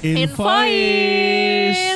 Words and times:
Invoice. 0.00 1.92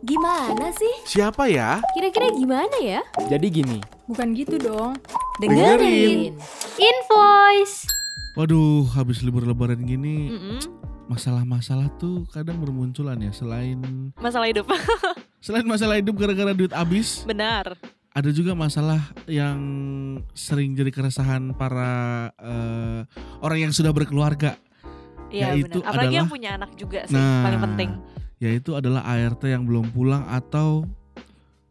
Gimana 0.00 0.72
sih? 0.72 0.94
Siapa 1.04 1.44
ya? 1.44 1.84
Kira-kira 1.92 2.32
gimana 2.32 2.76
ya? 2.80 3.04
Jadi 3.28 3.52
gini, 3.52 3.78
Bukan 4.08 4.32
gitu 4.32 4.56
dong. 4.56 4.96
Dengerin. 5.44 6.32
Invoice. 6.80 7.84
Waduh, 8.32 8.88
habis 8.96 9.20
libur 9.20 9.44
lebaran 9.44 9.84
gini 9.84 10.32
masalah-masalah 11.08 11.88
tuh 11.96 12.28
kadang 12.28 12.60
bermunculan 12.60 13.16
ya 13.16 13.32
selain 13.32 14.12
Masalah 14.16 14.48
hidup. 14.48 14.68
selain 15.44 15.64
masalah 15.64 16.00
hidup 16.00 16.16
gara-gara 16.16 16.52
duit 16.52 16.72
habis, 16.72 17.24
Benar. 17.24 17.76
ada 18.12 18.30
juga 18.32 18.52
masalah 18.52 19.00
yang 19.24 19.58
sering 20.32 20.76
jadi 20.76 20.92
keresahan 20.92 21.52
para 21.56 22.28
eh, 22.36 23.00
orang 23.40 23.68
yang 23.68 23.72
sudah 23.72 23.92
berkeluarga, 23.92 24.60
Iya 25.28 25.46
Yaitu 25.52 25.78
benar. 25.78 25.88
Apalagi 25.88 26.06
yang 26.08 26.24
adalah- 26.24 26.32
punya 26.32 26.50
anak 26.54 26.70
juga 26.74 27.00
sih 27.04 27.14
Nah. 27.14 27.42
paling 27.44 27.62
penting. 27.62 27.90
yaitu 28.38 28.70
adalah 28.70 29.02
ART 29.02 29.42
yang 29.44 29.66
belum 29.66 29.90
pulang 29.90 30.22
atau 30.24 30.86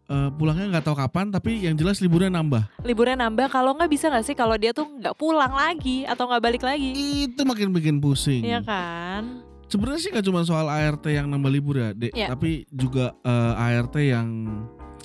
eh, 0.05 0.29
pulangnya 0.31 0.71
nggak 0.71 0.85
tahu 0.85 0.95
kapan, 0.95 1.27
tapi 1.27 1.63
yang 1.63 1.75
jelas 1.75 1.99
liburnya 1.99 2.27
nambah. 2.29 2.63
Liburan 2.81 3.19
nambah 3.19 3.47
kalau 3.47 3.75
nggak 3.75 3.87
bisa 3.87 4.07
nggak 4.07 4.23
sih 4.23 4.31
kalau 4.33 4.55
dia 4.55 4.71
tuh 4.71 4.87
nggak 4.87 5.15
pulang 5.15 5.51
lagi 5.51 6.07
atau 6.07 6.27
nggak 6.27 6.39
balik 6.41 6.63
lagi. 6.63 6.95
Itu 7.27 7.43
makin 7.43 7.71
bikin 7.71 7.99
pusing. 7.99 8.39
Iya 8.39 8.63
kan? 8.63 9.43
Sebenarnya 9.67 9.99
sih 9.99 10.11
nggak 10.11 10.23
cuma 10.23 10.43
soal 10.43 10.67
ART 10.67 11.03
yang 11.05 11.27
nambah 11.27 11.51
libur 11.51 11.75
ya, 11.77 11.91
Dek, 11.91 12.15
Iya. 12.15 12.31
tapi 12.31 12.63
juga 12.69 13.19
eh, 13.19 13.53
ART 13.75 13.99
yang 13.99 14.27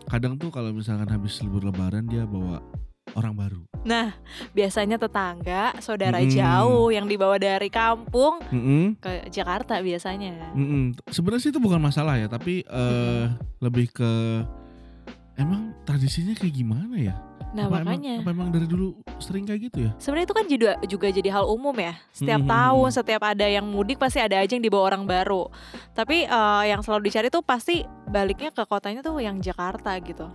kadang 0.07 0.39
tuh 0.39 0.51
kalau 0.51 0.71
misalkan 0.71 1.07
habis 1.09 1.35
libur 1.41 1.63
lebaran 1.63 2.07
dia 2.07 2.23
bawa 2.23 2.63
orang 3.15 3.35
baru. 3.35 3.63
Nah, 3.83 4.15
biasanya 4.51 4.95
tetangga, 4.95 5.75
saudara 5.83 6.23
Mm-mm. 6.23 6.31
jauh 6.31 6.89
yang 6.89 7.11
dibawa 7.11 7.35
dari 7.35 7.67
kampung 7.67 8.39
Mm-mm, 8.49 9.03
ke 9.03 9.27
Jakarta 9.29 9.83
biasanya. 9.83 10.55
mm-mm. 10.55 10.95
Sebenarnya 11.11 11.43
sih 11.43 11.51
itu 11.51 11.59
bukan 11.59 11.83
masalah 11.83 12.15
ya, 12.15 12.31
tapi 12.31 12.63
eh, 12.63 13.25
lebih 13.59 13.91
ke 13.91 14.11
emang 15.35 15.75
tradisinya 15.83 16.31
kayak 16.33 16.55
gimana 16.55 16.95
ya? 16.95 17.17
Nah, 17.53 17.69
apa 17.69 17.85
makanya. 17.85 18.17
Emang, 18.17 18.25
apa 18.25 18.31
emang 18.33 18.49
dari 18.49 18.65
dulu 18.65 18.97
sering 19.21 19.45
kayak 19.45 19.61
gitu 19.69 19.79
ya? 19.85 19.91
Sebenarnya 20.01 20.25
itu 20.25 20.37
kan 20.37 20.47
juga, 20.49 20.71
juga 20.89 21.07
jadi 21.13 21.29
hal 21.35 21.45
umum 21.45 21.77
ya. 21.77 21.93
Setiap 22.11 22.41
Mhm. 22.41 22.49
tahun, 22.49 22.89
setiap 22.95 23.23
ada 23.27 23.45
yang 23.45 23.67
mudik 23.67 24.01
pasti 24.01 24.25
ada 24.25 24.41
aja 24.41 24.53
yang 24.55 24.65
dibawa 24.65 24.89
orang 24.89 25.05
baru. 25.05 25.53
Tapi 25.93 26.25
eh, 26.25 26.63
yang 26.71 26.81
selalu 26.81 27.13
dicari 27.13 27.29
tuh 27.29 27.45
pasti 27.45 27.83
baliknya 28.09 28.55
ke 28.55 28.65
kotanya 28.65 29.03
tuh 29.03 29.21
yang 29.21 29.37
Jakarta 29.37 29.93
gitu. 30.01 30.33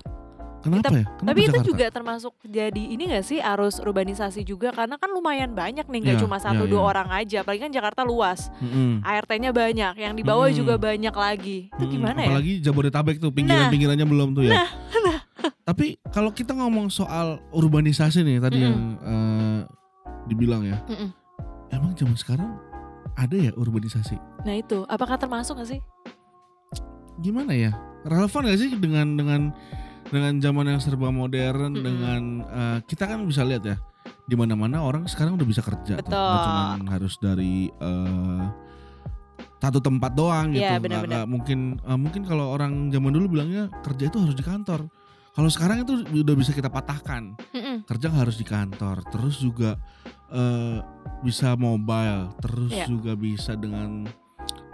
Kenapa 0.68 0.92
ya? 0.92 1.06
Kenapa 1.08 1.26
Tapi 1.26 1.40
itu 1.40 1.48
Jakarta? 1.50 1.70
juga 1.70 1.86
termasuk 1.88 2.34
jadi 2.44 2.84
ini 2.84 3.04
gak 3.08 3.24
sih 3.24 3.40
arus 3.40 3.80
urbanisasi 3.80 4.42
juga 4.42 4.70
karena 4.70 4.96
kan 4.96 5.10
lumayan 5.10 5.52
banyak 5.52 5.88
nih 5.88 6.00
nggak 6.04 6.16
Iya, 6.18 6.24
cuma 6.24 6.38
satu 6.38 6.64
iya, 6.64 6.72
dua 6.72 6.82
iya. 6.82 6.90
orang 6.92 7.10
aja. 7.14 7.38
Apalagi 7.42 7.62
kan 7.64 7.72
Jakarta 7.72 8.02
luas, 8.02 8.52
Mm-mm. 8.58 9.02
ART-nya 9.02 9.52
banyak, 9.52 9.94
yang 9.96 10.14
dibawa 10.14 10.48
Mm-mm. 10.48 10.58
juga 10.58 10.76
banyak 10.76 11.12
lagi. 11.12 11.58
Itu 11.72 11.84
Mm-mm. 11.84 11.94
gimana 11.94 12.20
ya? 12.20 12.30
Apalagi 12.30 12.54
Jabodetabek 12.60 13.18
tuh 13.18 13.32
pinggiran-pinggirannya 13.32 14.06
belum 14.06 14.30
tuh 14.34 14.44
ya. 14.46 14.66
Tapi 15.68 16.00
kalau 16.10 16.32
kita 16.32 16.56
ngomong 16.56 16.88
soal 16.88 17.44
urbanisasi 17.52 18.24
nih 18.24 18.40
tadi 18.40 18.58
Mm-mm. 18.58 18.66
yang 18.66 18.78
eh, 19.00 19.60
dibilang 20.26 20.64
ya, 20.64 20.80
Mm-mm. 20.88 21.10
emang 21.70 21.92
zaman 21.94 22.16
sekarang 22.16 22.50
ada 23.14 23.34
ya 23.34 23.52
urbanisasi? 23.54 24.16
Nah 24.44 24.56
itu, 24.56 24.86
apakah 24.86 25.18
termasuk 25.18 25.58
gak 25.58 25.70
sih? 25.70 25.82
Gimana 27.18 27.52
ya? 27.52 27.74
Relevan 28.06 28.46
gak 28.46 28.60
sih 28.62 28.70
dengan 28.78 29.18
dengan 29.18 29.42
dengan 30.08 30.34
zaman 30.38 30.66
yang 30.68 30.80
serba 30.80 31.10
modern 31.10 31.72
Mm-mm. 31.72 31.84
dengan 31.84 32.22
eh, 32.44 32.78
kita 32.84 33.04
kan 33.06 33.24
bisa 33.24 33.44
lihat 33.44 33.64
ya 33.64 33.78
di 34.24 34.36
mana-mana 34.36 34.80
orang 34.80 35.04
sekarang 35.06 35.36
udah 35.36 35.48
bisa 35.48 35.60
kerja 35.60 35.98
tuh. 35.98 36.04
Betul. 36.04 36.16
Nggak 36.16 36.42
cuman 36.44 36.82
harus 36.88 37.14
dari 37.18 37.68
eh, 37.70 38.44
satu 39.58 39.80
tempat 39.80 40.14
doang 40.14 40.54
gitu. 40.54 40.62
Iya, 40.62 40.78
Nggak- 40.78 40.84
benar-benar. 40.84 41.12
nggak 41.12 41.28
mungkin 41.28 41.60
eh, 41.80 41.98
mungkin 41.98 42.22
kalau 42.24 42.46
orang 42.52 42.88
zaman 42.90 43.12
dulu 43.12 43.26
bilangnya 43.30 43.68
kerja 43.82 44.08
itu 44.08 44.18
harus 44.20 44.34
di 44.34 44.44
kantor. 44.44 44.88
Kalau 45.32 45.54
sekarang 45.54 45.86
itu 45.86 45.94
udah 46.02 46.34
bisa 46.34 46.50
kita 46.50 46.66
patahkan. 46.66 47.38
Mm-mm. 47.54 47.86
Kerja 47.86 48.10
nggak 48.10 48.24
harus 48.26 48.38
di 48.38 48.46
kantor, 48.46 49.06
terus 49.08 49.38
juga 49.38 49.78
eh, 50.30 50.78
bisa 51.22 51.54
mobile, 51.54 52.34
terus 52.38 52.72
Iya. 52.74 52.86
juga 52.86 53.14
bisa 53.14 53.54
dengan 53.54 54.06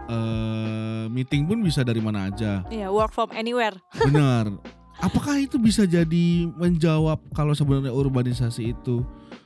eh, 0.03 1.05
meeting 1.07 1.45
pun 1.45 1.59
bisa 1.59 1.81
dari 1.81 1.99
mana 1.99 2.27
aja. 2.27 2.63
Iya, 2.67 2.89
work 2.89 3.11
from 3.11 3.31
anywhere. 3.31 3.75
Benar. 3.97 4.47
Apakah 5.03 5.35
itu 5.35 5.59
bisa 5.59 5.83
jadi 5.83 6.47
menjawab 6.55 7.19
kalau 7.35 7.51
sebenarnya 7.51 7.91
urbanisasi 7.91 8.71
itu 8.71 9.03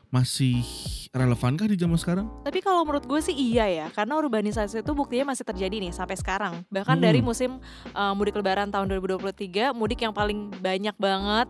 masih 0.07 0.63
relevankah 1.09 1.67
di 1.67 1.75
zaman 1.75 1.97
sekarang? 1.97 2.25
Tapi 2.41 2.59
kalau 2.59 2.83
menurut 2.83 3.03
gue 3.03 3.19
sih 3.19 3.33
iya 3.33 3.65
ya, 3.65 3.85
karena 3.89 4.15
urbanisasi 4.15 4.79
itu 4.79 4.91
buktinya 4.91 5.31
masih 5.31 5.43
terjadi 5.43 5.75
nih 5.79 5.91
sampai 5.91 6.15
sekarang. 6.15 6.63
Bahkan 6.67 6.95
Hmm. 6.95 7.03
dari 7.03 7.19
musim 7.19 7.59
uh, 7.91 8.13
mudik 8.13 8.33
lebaran 8.33 8.69
tahun 8.69 8.87
2023, 8.93 9.71
mudik 9.71 9.99
yang 9.99 10.11
paling 10.11 10.51
banyak 10.53 10.95
banget 10.95 11.47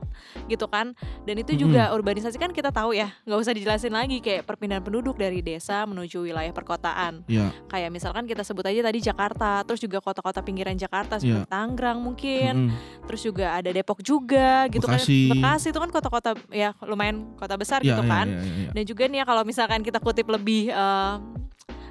gitu 0.47 0.66
kan. 0.66 0.94
Dan 1.23 1.38
itu 1.38 1.53
juga 1.53 1.91
urbanisasi 1.91 2.38
kan 2.38 2.50
kita 2.50 2.69
tahu 2.69 2.94
ya, 2.94 3.13
nggak 3.23 3.40
usah 3.40 3.53
dijelasin 3.53 3.91
lagi 3.91 4.17
kayak 4.19 4.44
perpindahan 4.44 4.81
penduduk 4.81 5.16
dari 5.16 5.41
desa 5.41 5.84
menuju 5.84 6.23
wilayah 6.23 6.51
perkotaan. 6.51 7.25
Ya. 7.28 7.53
Kayak 7.67 7.90
misalkan 7.91 8.25
kita 8.25 8.41
sebut 8.41 8.63
aja 8.63 8.81
tadi 8.81 9.00
Jakarta, 9.00 9.62
terus 9.63 9.79
juga 9.79 10.00
kota-kota 10.00 10.40
pinggiran 10.40 10.73
Jakarta 10.73 11.17
seperti 11.17 11.28
Iya. 11.38 11.44
Tangerang 11.46 12.00
mungkin, 12.00 12.53
mm-mm. 12.72 13.03
terus 13.06 13.22
juga 13.22 13.53
ada 13.53 13.67
Depok 13.67 14.00
juga 14.00 14.66
gitu 14.67 14.88
Bekasi. 14.88 15.28
kan. 15.28 15.34
Bekasi 15.35 15.67
itu 15.69 15.79
kan 15.79 15.90
kota-kota 15.91 16.29
ya 16.50 16.72
lumayan 16.81 17.35
kota 17.35 17.59
besar 17.59 17.84
Ya, 17.84 17.94
gitu 17.94 18.03
ya, 18.03 18.09
kan. 18.09 18.28
ya, 18.28 18.40
ya, 18.40 18.47
ya. 18.47 18.72
Dan 18.72 18.84
juga 18.88 19.03
nih 19.08 19.19
ya 19.22 19.25
kalau 19.28 19.44
misalkan 19.44 19.81
kita 19.84 20.00
kutip 20.00 20.28
lebih 20.31 20.72
eh, 20.72 21.16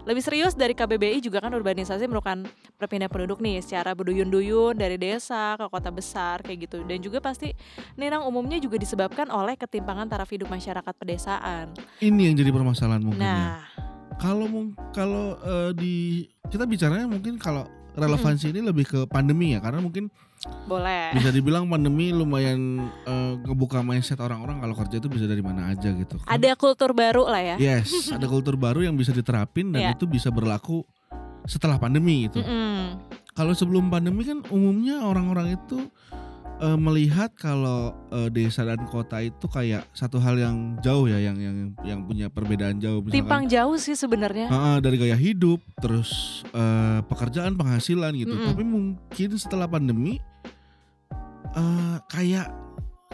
lebih 0.07 0.23
serius 0.23 0.55
dari 0.55 0.71
KBBI 0.71 1.19
juga 1.19 1.43
kan 1.43 1.51
urbanisasi 1.51 2.07
merupakan 2.07 2.47
perpindahan 2.79 3.11
penduduk 3.11 3.43
nih 3.43 3.59
secara 3.59 3.91
berduyun-duyun 3.91 4.79
dari 4.79 4.95
desa 4.95 5.59
ke 5.59 5.67
kota 5.67 5.91
besar 5.91 6.47
kayak 6.47 6.71
gitu. 6.71 6.87
Dan 6.87 7.03
juga 7.03 7.19
pasti 7.19 7.51
Nirang 7.99 8.23
umumnya 8.23 8.63
juga 8.63 8.79
disebabkan 8.79 9.27
oleh 9.35 9.59
ketimpangan 9.59 10.07
taraf 10.07 10.31
hidup 10.31 10.47
masyarakat 10.47 10.95
pedesaan. 10.95 11.75
Ini 11.99 12.31
yang 12.31 12.35
jadi 12.39 12.55
permasalahan 12.55 13.03
mungkin 13.03 13.19
ya. 13.19 13.35
Nah, 13.35 13.59
Kalau 14.17 14.49
kalau 14.95 15.37
eh, 15.43 15.71
di 15.75 15.95
kita 16.49 16.65
bicaranya 16.65 17.11
mungkin 17.11 17.37
kalau 17.37 17.67
relevansi 17.99 18.55
ini 18.55 18.63
lebih 18.63 18.87
ke 18.87 19.01
pandemi 19.11 19.57
ya 19.57 19.61
karena 19.61 19.83
mungkin 19.83 20.07
boleh. 20.67 21.17
bisa 21.17 21.33
dibilang 21.33 21.65
pandemi 21.67 22.13
lumayan 22.13 22.87
eh, 23.05 23.33
ngebuka 23.43 23.81
mindset 23.81 24.21
orang-orang 24.21 24.61
kalau 24.61 24.75
kerja 24.77 25.01
itu 25.01 25.09
bisa 25.09 25.25
dari 25.25 25.41
mana 25.43 25.73
aja 25.73 25.91
gitu. 25.91 26.21
kan. 26.21 26.29
Ada 26.29 26.55
kultur 26.55 26.93
baru 26.93 27.25
lah 27.27 27.43
ya. 27.43 27.57
Yes, 27.57 28.13
ada 28.13 28.27
kultur 28.27 28.55
baru 28.55 28.85
yang 28.85 28.95
bisa 28.95 29.11
diterapin 29.11 29.73
dan 29.73 29.81
Iya. 29.83 29.91
itu 29.97 30.05
bisa 30.05 30.29
berlaku 30.29 30.85
setelah 31.47 31.79
pandemi 31.79 32.27
itu. 32.27 32.43
Mm-mm. 32.43 32.99
Kalau 33.33 33.53
sebelum 33.53 33.93
pandemi 33.93 34.25
kan 34.25 34.41
umumnya 34.49 35.05
orang-orang 35.05 35.55
itu 35.55 35.89
eh, 36.57 36.79
melihat 36.79 37.33
kalau 37.35 37.93
eh, 38.09 38.29
desa 38.29 38.65
dan 38.65 38.85
kota 38.87 39.21
itu 39.21 39.47
kayak 39.47 39.85
satu 39.93 40.17
hal 40.19 40.37
yang 40.37 40.77
jauh 40.81 41.05
ya, 41.05 41.21
yang 41.21 41.37
yang 41.37 41.57
yang 41.85 42.01
punya 42.05 42.27
perbedaan 42.29 42.79
jauh. 42.79 43.01
Misalkan, 43.01 43.17
Timpang 43.21 43.43
jauh 43.47 43.77
sih 43.77 43.95
sebenarnya. 43.95 44.49
Ah, 44.49 44.79
dari 44.81 44.97
gaya 44.97 45.17
hidup, 45.17 45.61
terus 45.79 46.43
eh, 46.51 47.01
pekerjaan, 47.05 47.55
penghasilan 47.55 48.13
gitu. 48.17 48.33
Mm-mm. 48.35 48.47
Tapi 48.49 48.63
mungkin 48.65 49.31
setelah 49.37 49.69
pandemi 49.69 50.17
eh, 51.53 51.97
kayak 52.09 52.49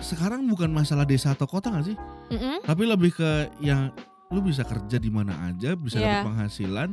sekarang 0.02 0.50
bukan 0.50 0.72
masalah 0.74 1.06
desa 1.06 1.30
atau 1.34 1.46
kota 1.46 1.70
nggak 1.70 1.86
sih? 1.86 1.96
Mm-mm. 2.34 2.66
Tapi 2.66 2.82
lebih 2.86 3.14
ke 3.14 3.30
yang 3.62 3.92
lu 4.32 4.40
bisa 4.40 4.64
kerja 4.64 4.96
di 4.96 5.12
mana 5.12 5.52
aja, 5.52 5.76
bisa 5.76 6.00
Iya. 6.00 6.24
dapat 6.24 6.32
penghasilan, 6.32 6.88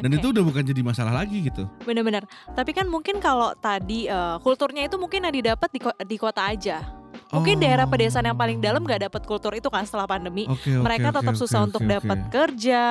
dan 0.00 0.10
Oke. 0.12 0.18
itu 0.18 0.26
udah 0.32 0.44
bukan 0.44 0.62
jadi 0.64 0.80
masalah 0.80 1.12
lagi 1.12 1.44
gitu. 1.44 1.68
Bener-bener. 1.82 2.24
Tapi 2.54 2.70
kan 2.72 2.88
mungkin 2.88 3.18
kalau 3.18 3.52
tadi 3.54 4.08
eh, 4.08 4.36
kulturnya 4.40 4.88
itu 4.88 4.96
mungkin 4.96 5.26
yang 5.26 5.34
didapat 5.34 5.68
di, 5.68 5.80
ko- 5.82 5.98
di 5.98 6.16
kota 6.16 6.48
aja. 6.48 7.01
Mungkin 7.32 7.56
Oh. 7.58 7.62
daerah 7.64 7.86
pedesaan 7.88 8.28
yang 8.28 8.36
paling 8.36 8.58
dalam 8.60 8.84
gak 8.84 9.08
dapat 9.08 9.22
kultur 9.24 9.52
itu 9.56 9.68
kan 9.72 9.84
setelah 9.88 10.04
pandemi. 10.04 10.44
Oke, 10.48 10.76
oke, 10.76 10.84
mereka 10.84 11.08
tetap 11.12 11.34
oke, 11.34 11.40
susah 11.40 11.60
oke, 11.64 11.66
untuk 11.72 11.82
oke. 11.84 11.92
dapat 11.96 12.18
kerja, 12.28 12.84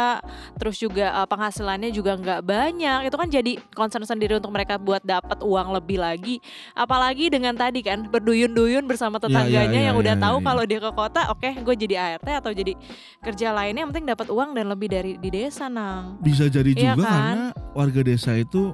terus 0.57 0.75
juga 0.81 1.05
eh, 1.13 1.27
penghasilannya 1.27 1.89
juga 1.93 2.17
nggak 2.17 2.41
banyak. 2.41 2.99
Itu 3.09 3.15
kan 3.17 3.27
jadi 3.29 3.57
concern 3.73 4.05
sendiri 4.05 4.37
untuk 4.41 4.49
mereka 4.49 4.81
buat 4.81 5.01
dapat 5.05 5.41
uang 5.45 5.77
lebih 5.77 6.01
lagi. 6.01 6.41
Apalagi 6.73 7.29
dengan 7.29 7.53
tadi 7.53 7.85
kan 7.85 8.07
berduyun-duyun 8.09 8.85
bersama 8.89 9.21
Iya, 9.21 9.27
iya, 9.27 9.29
tetangganya 9.29 9.79
iya, 9.79 9.87
yang 9.91 9.97
udah 9.99 10.15
iya, 10.17 10.23
tahu 10.23 10.37
kalau 10.41 10.63
dia 10.65 10.79
ke 10.81 10.91
kota, 10.91 11.21
oke, 11.29 11.49
gue 11.61 11.75
jadi 11.77 11.95
ART 11.97 12.27
atau 12.27 12.51
jadi 12.51 12.73
kerja 13.21 13.47
lainnya, 13.53 13.85
yang 13.85 13.91
penting 13.93 14.07
dapat 14.09 14.27
uang 14.33 14.57
dan 14.57 14.65
lebih 14.71 14.87
dari 14.89 15.11
di 15.21 15.29
desa, 15.29 15.69
nang. 15.69 16.17
Bisa 16.19 16.49
jadi 16.49 16.71
Iya 16.73 16.95
juga 16.97 17.03
kan? 17.05 17.13
karena 17.13 17.43
warga 17.77 18.01
desa 18.01 18.31
itu 18.35 18.73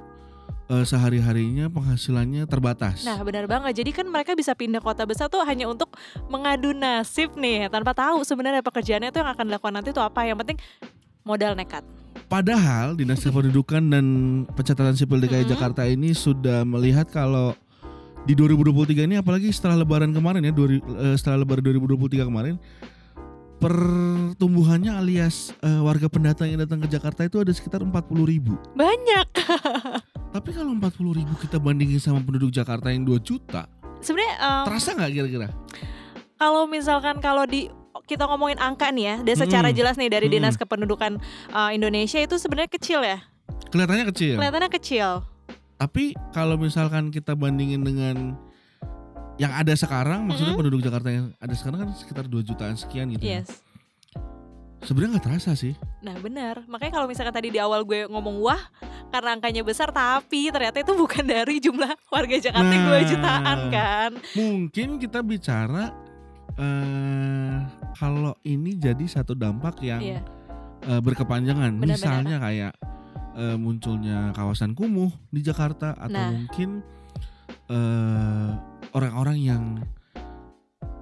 eh, 0.68 0.86
sehari-harinya 0.86 1.72
penghasilannya 1.72 2.44
terbatas. 2.48 3.04
Nah 3.08 3.20
benar 3.24 3.48
banget. 3.48 3.84
Jadi 3.84 3.92
kan 3.96 4.06
mereka 4.08 4.36
bisa 4.36 4.54
pindah 4.54 4.84
kota 4.84 5.08
besar 5.08 5.32
tuh 5.32 5.44
hanya 5.44 5.68
untuk 5.68 5.96
mengadu 6.28 6.76
nasib 6.76 7.36
nih, 7.40 7.72
tanpa 7.72 7.96
tahu 7.96 8.24
sebenarnya 8.24 8.64
pekerjaannya 8.64 9.10
tuh 9.12 9.24
yang 9.24 9.32
akan 9.32 9.46
dilakukan 9.48 9.74
nanti 9.74 9.90
tuh 9.96 10.04
apa. 10.04 10.28
Yang 10.28 10.38
penting 10.44 10.58
modal 11.28 11.54
nekat. 11.60 11.84
Padahal 12.28 12.96
Dinas 12.96 13.24
Kependudukan 13.26 13.84
dan 13.88 14.06
Pencatatan 14.52 14.96
Sipil 14.96 15.24
DKI 15.24 15.44
Mm-mm. 15.48 15.52
Jakarta 15.56 15.84
ini 15.88 16.12
sudah 16.12 16.68
melihat 16.68 17.08
kalau 17.08 17.56
di 18.28 18.36
2023 18.36 19.08
ini 19.08 19.16
apalagi 19.16 19.48
setelah 19.56 19.80
lebaran 19.80 20.12
kemarin 20.12 20.44
ya, 20.44 20.52
dua 20.52 20.68
eh, 20.80 21.16
setelah 21.16 21.48
lebaran 21.48 21.64
2023 21.64 22.28
kemarin 22.28 22.56
pertumbuhannya 23.58 24.94
alias 24.94 25.56
eh, 25.64 25.82
warga 25.82 26.12
pendatang 26.12 26.52
yang 26.52 26.62
datang 26.62 26.84
ke 26.84 26.88
Jakarta 26.92 27.26
itu 27.26 27.40
ada 27.42 27.52
sekitar 27.56 27.82
40 27.82 27.94
ribu. 28.28 28.54
Banyak. 28.76 29.28
Tapi 30.28 30.50
kalau 30.52 30.72
40 30.72 31.18
ribu 31.18 31.34
kita 31.36 31.58
bandingin 31.58 31.98
sama 31.98 32.20
penduduk 32.20 32.52
Jakarta 32.52 32.92
yang 32.92 33.04
2 33.04 33.18
juta, 33.20 33.66
Sebenarnya 33.98 34.34
em, 34.38 34.66
terasa 34.68 34.90
nggak 34.94 35.12
kira-kira? 35.12 35.48
kalau 36.38 36.70
misalkan 36.70 37.18
kalau 37.18 37.50
di 37.50 37.66
kita 38.06 38.30
ngomongin 38.30 38.62
angka 38.62 38.94
nih 38.94 39.04
ya, 39.04 39.16
dan 39.26 39.36
secara 39.36 39.68
Mm-mm. 39.68 39.78
jelas 39.78 39.96
nih 39.98 40.08
dari. 40.08 40.30
Dinas 40.30 40.54
Kependudukan 40.56 41.18
eh, 41.50 41.70
Indonesia 41.74 42.22
itu 42.22 42.38
sebenarnya 42.38 42.70
kecil 42.70 43.02
ya. 43.02 43.20
Kelihatannya 43.68 44.06
kecil. 44.14 44.38
Kelihatannya 44.38 44.72
kecil. 44.72 45.10
Tapi 45.78 46.14
kalau 46.32 46.56
misalkan 46.56 47.10
kita 47.10 47.34
bandingin 47.34 47.82
dengan 47.82 48.38
yang 49.38 49.50
ada 49.52 49.74
sekarang, 49.74 50.26
maksudnya 50.26 50.54
Mm-mm. 50.54 50.62
penduduk 50.62 50.82
Jakarta 50.82 51.10
yang 51.10 51.26
ada 51.36 51.54
sekarang 51.54 51.78
kan 51.84 51.90
sekitar 51.94 52.26
2 52.26 52.42
jutaan 52.44 52.78
sekian 52.78 53.10
gitu. 53.12 53.26
ya. 53.26 53.42
Yes. 53.42 53.66
Sebenarnya 54.86 55.18
nggak 55.18 55.26
terasa 55.26 55.52
sih. 55.54 55.74
Nah 56.00 56.16
benar, 56.18 56.64
makanya 56.70 57.02
kalau 57.02 57.10
misalkan 57.10 57.34
tadi 57.34 57.50
di 57.50 57.58
awal 57.58 57.82
gue 57.82 58.06
ngomong 58.08 58.40
wah 58.40 58.62
karena 59.08 59.30
angkanya 59.34 59.62
besar 59.62 59.90
tapi 59.90 60.48
ternyata 60.48 60.78
itu 60.78 60.94
bukan 60.94 61.24
dari 61.24 61.58
jumlah 61.58 61.92
warga 62.08 62.36
Jakarta 62.38 62.68
yang 62.68 62.86
2 62.86 62.92
Nah. 62.92 63.04
jutaan 63.04 63.60
kan. 63.70 64.12
Mungkin 64.34 64.88
kita 64.98 65.20
bicara 65.22 65.92
eh 66.56 67.58
kalau 67.94 68.34
ini 68.44 68.76
jadi 68.76 69.06
satu 69.06 69.34
dampak 69.34 69.78
yang 69.82 70.02
Iya. 70.02 70.22
eh, 70.84 71.00
berkepanjangan. 71.00 71.78
Benar-benar. 71.78 71.98
Misalnya 71.98 72.38
kayak 72.40 72.74
eh, 73.36 73.54
munculnya 73.56 74.34
kawasan 74.34 74.74
kumuh 74.74 75.14
di 75.30 75.42
Jakarta 75.42 75.94
atau 75.94 76.10
Nah. 76.12 76.34
mungkin 76.34 76.82
eh, 77.68 78.50
orang-orang 78.92 79.38
yang 79.38 79.64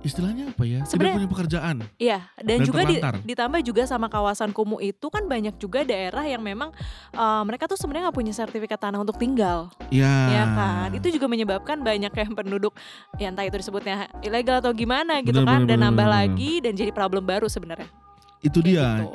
istilahnya 0.05 0.45
apa 0.47 0.61
ya 0.61 0.79
tidak 0.79 0.87
Sebenarnya- 0.87 1.17
punya 1.17 1.29
pekerjaan. 1.29 1.75
Iya, 1.97 2.19
dan, 2.37 2.55
Dan 2.55 2.57
juga 2.63 2.81
di- 2.85 3.01
ditambah 3.25 3.59
juga 3.59 3.83
sama 3.83 4.05
kawasan 4.05 4.53
kumuh 4.53 4.77
itu 4.79 5.07
kan 5.07 5.25
banyak 5.25 5.57
juga 5.57 5.81
daerah 5.81 6.21
yang 6.23 6.39
memang 6.39 6.69
eh, 7.11 7.43
mereka 7.43 7.65
tuh 7.65 7.75
sebenarnya 7.75 8.07
nggak 8.07 8.17
punya 8.17 8.31
sertifikat 8.31 8.77
tanah 8.77 9.01
untuk 9.01 9.17
tinggal, 9.17 9.73
Ya. 9.89 10.13
ya 10.29 10.43
kan? 10.47 10.89
Itu 10.93 11.09
juga 11.09 11.25
menyebabkan 11.25 11.81
banyak 11.81 12.13
yang 12.13 12.31
penduduk 12.31 12.77
ya 13.15 13.27
entah 13.27 13.43
itu 13.43 13.57
disebutnya 13.57 14.07
ilegal 14.21 14.61
atau 14.61 14.71
gimana 14.71 15.19
gitu 15.19 15.41
Benar, 15.41 15.47
kan, 15.47 15.59
benar, 15.59 15.67
dan 15.67 15.75
benar, 15.75 15.85
nambah 15.89 16.05
benar. 16.05 16.17
lagi 16.21 16.51
dan 16.61 16.73
jadi 16.73 16.91
problem 16.91 17.23
baru 17.23 17.47
sebenarnya. 17.47 17.89
itu 18.39 18.61
Kayak 18.61 18.67
dia. 18.67 18.87
gitu. 19.01 19.09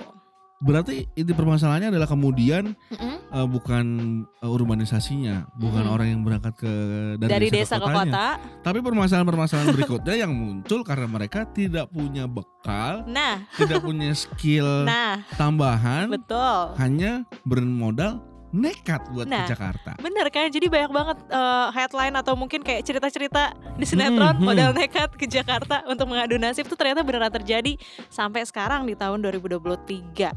Berarti 0.60 1.08
inti 1.16 1.32
permasalahannya 1.32 1.88
adalah 1.88 2.04
kemudian 2.04 2.76
Mm-mm. 2.92 3.16
eh, 3.32 3.46
bukan 3.48 3.84
eh, 4.28 4.44
urbanisasinya, 4.44 5.48
bukan 5.56 5.88
Mm-mm. 5.88 5.94
orang 5.96 6.08
yang 6.12 6.20
berangkat 6.20 6.52
ke 6.60 6.72
dari, 7.16 7.30
Dari 7.32 7.48
desa 7.48 7.80
ke 7.80 7.88
kotanya. 7.88 8.04
kota. 8.04 8.26
Tapi 8.60 8.78
permasalahan-permasalahan 8.84 9.68
berikutnya 9.72 10.14
yang 10.20 10.32
muncul 10.36 10.84
karena 10.84 11.08
mereka 11.08 11.48
tidak 11.48 11.88
punya 11.88 12.28
bekal, 12.28 13.08
Nah, 13.08 13.48
tidak 13.56 13.80
punya 13.80 14.12
skill 14.12 14.84
nah, 14.84 15.24
tambahan, 15.40 16.12
betul. 16.12 16.76
hanya 16.76 17.24
bermodal 17.48 18.20
nekat 18.50 19.06
buat 19.14 19.30
Nah. 19.30 19.46
ke 19.46 19.54
Jakarta. 19.54 19.90
Bener 20.02 20.26
kan, 20.28 20.50
jadi 20.50 20.66
banyak 20.66 20.90
banget 20.90 21.18
eh, 21.30 21.68
headline 21.74 22.14
atau 22.18 22.34
mungkin 22.34 22.60
kayak 22.60 22.82
cerita-cerita 22.82 23.54
di 23.78 23.86
sinetron 23.86 24.34
Hmm, 24.34 24.42
hmm. 24.42 24.46
modal 24.46 24.70
nekat 24.74 25.10
ke 25.14 25.26
Jakarta 25.26 25.86
untuk 25.86 26.10
mengadu 26.10 26.34
nasib 26.36 26.66
tuh 26.66 26.74
ternyata 26.74 27.06
beneran 27.06 27.30
terjadi 27.30 27.78
sampai 28.10 28.42
sekarang 28.42 28.86
di 28.86 28.98
tahun 28.98 29.22
2023 29.22 30.34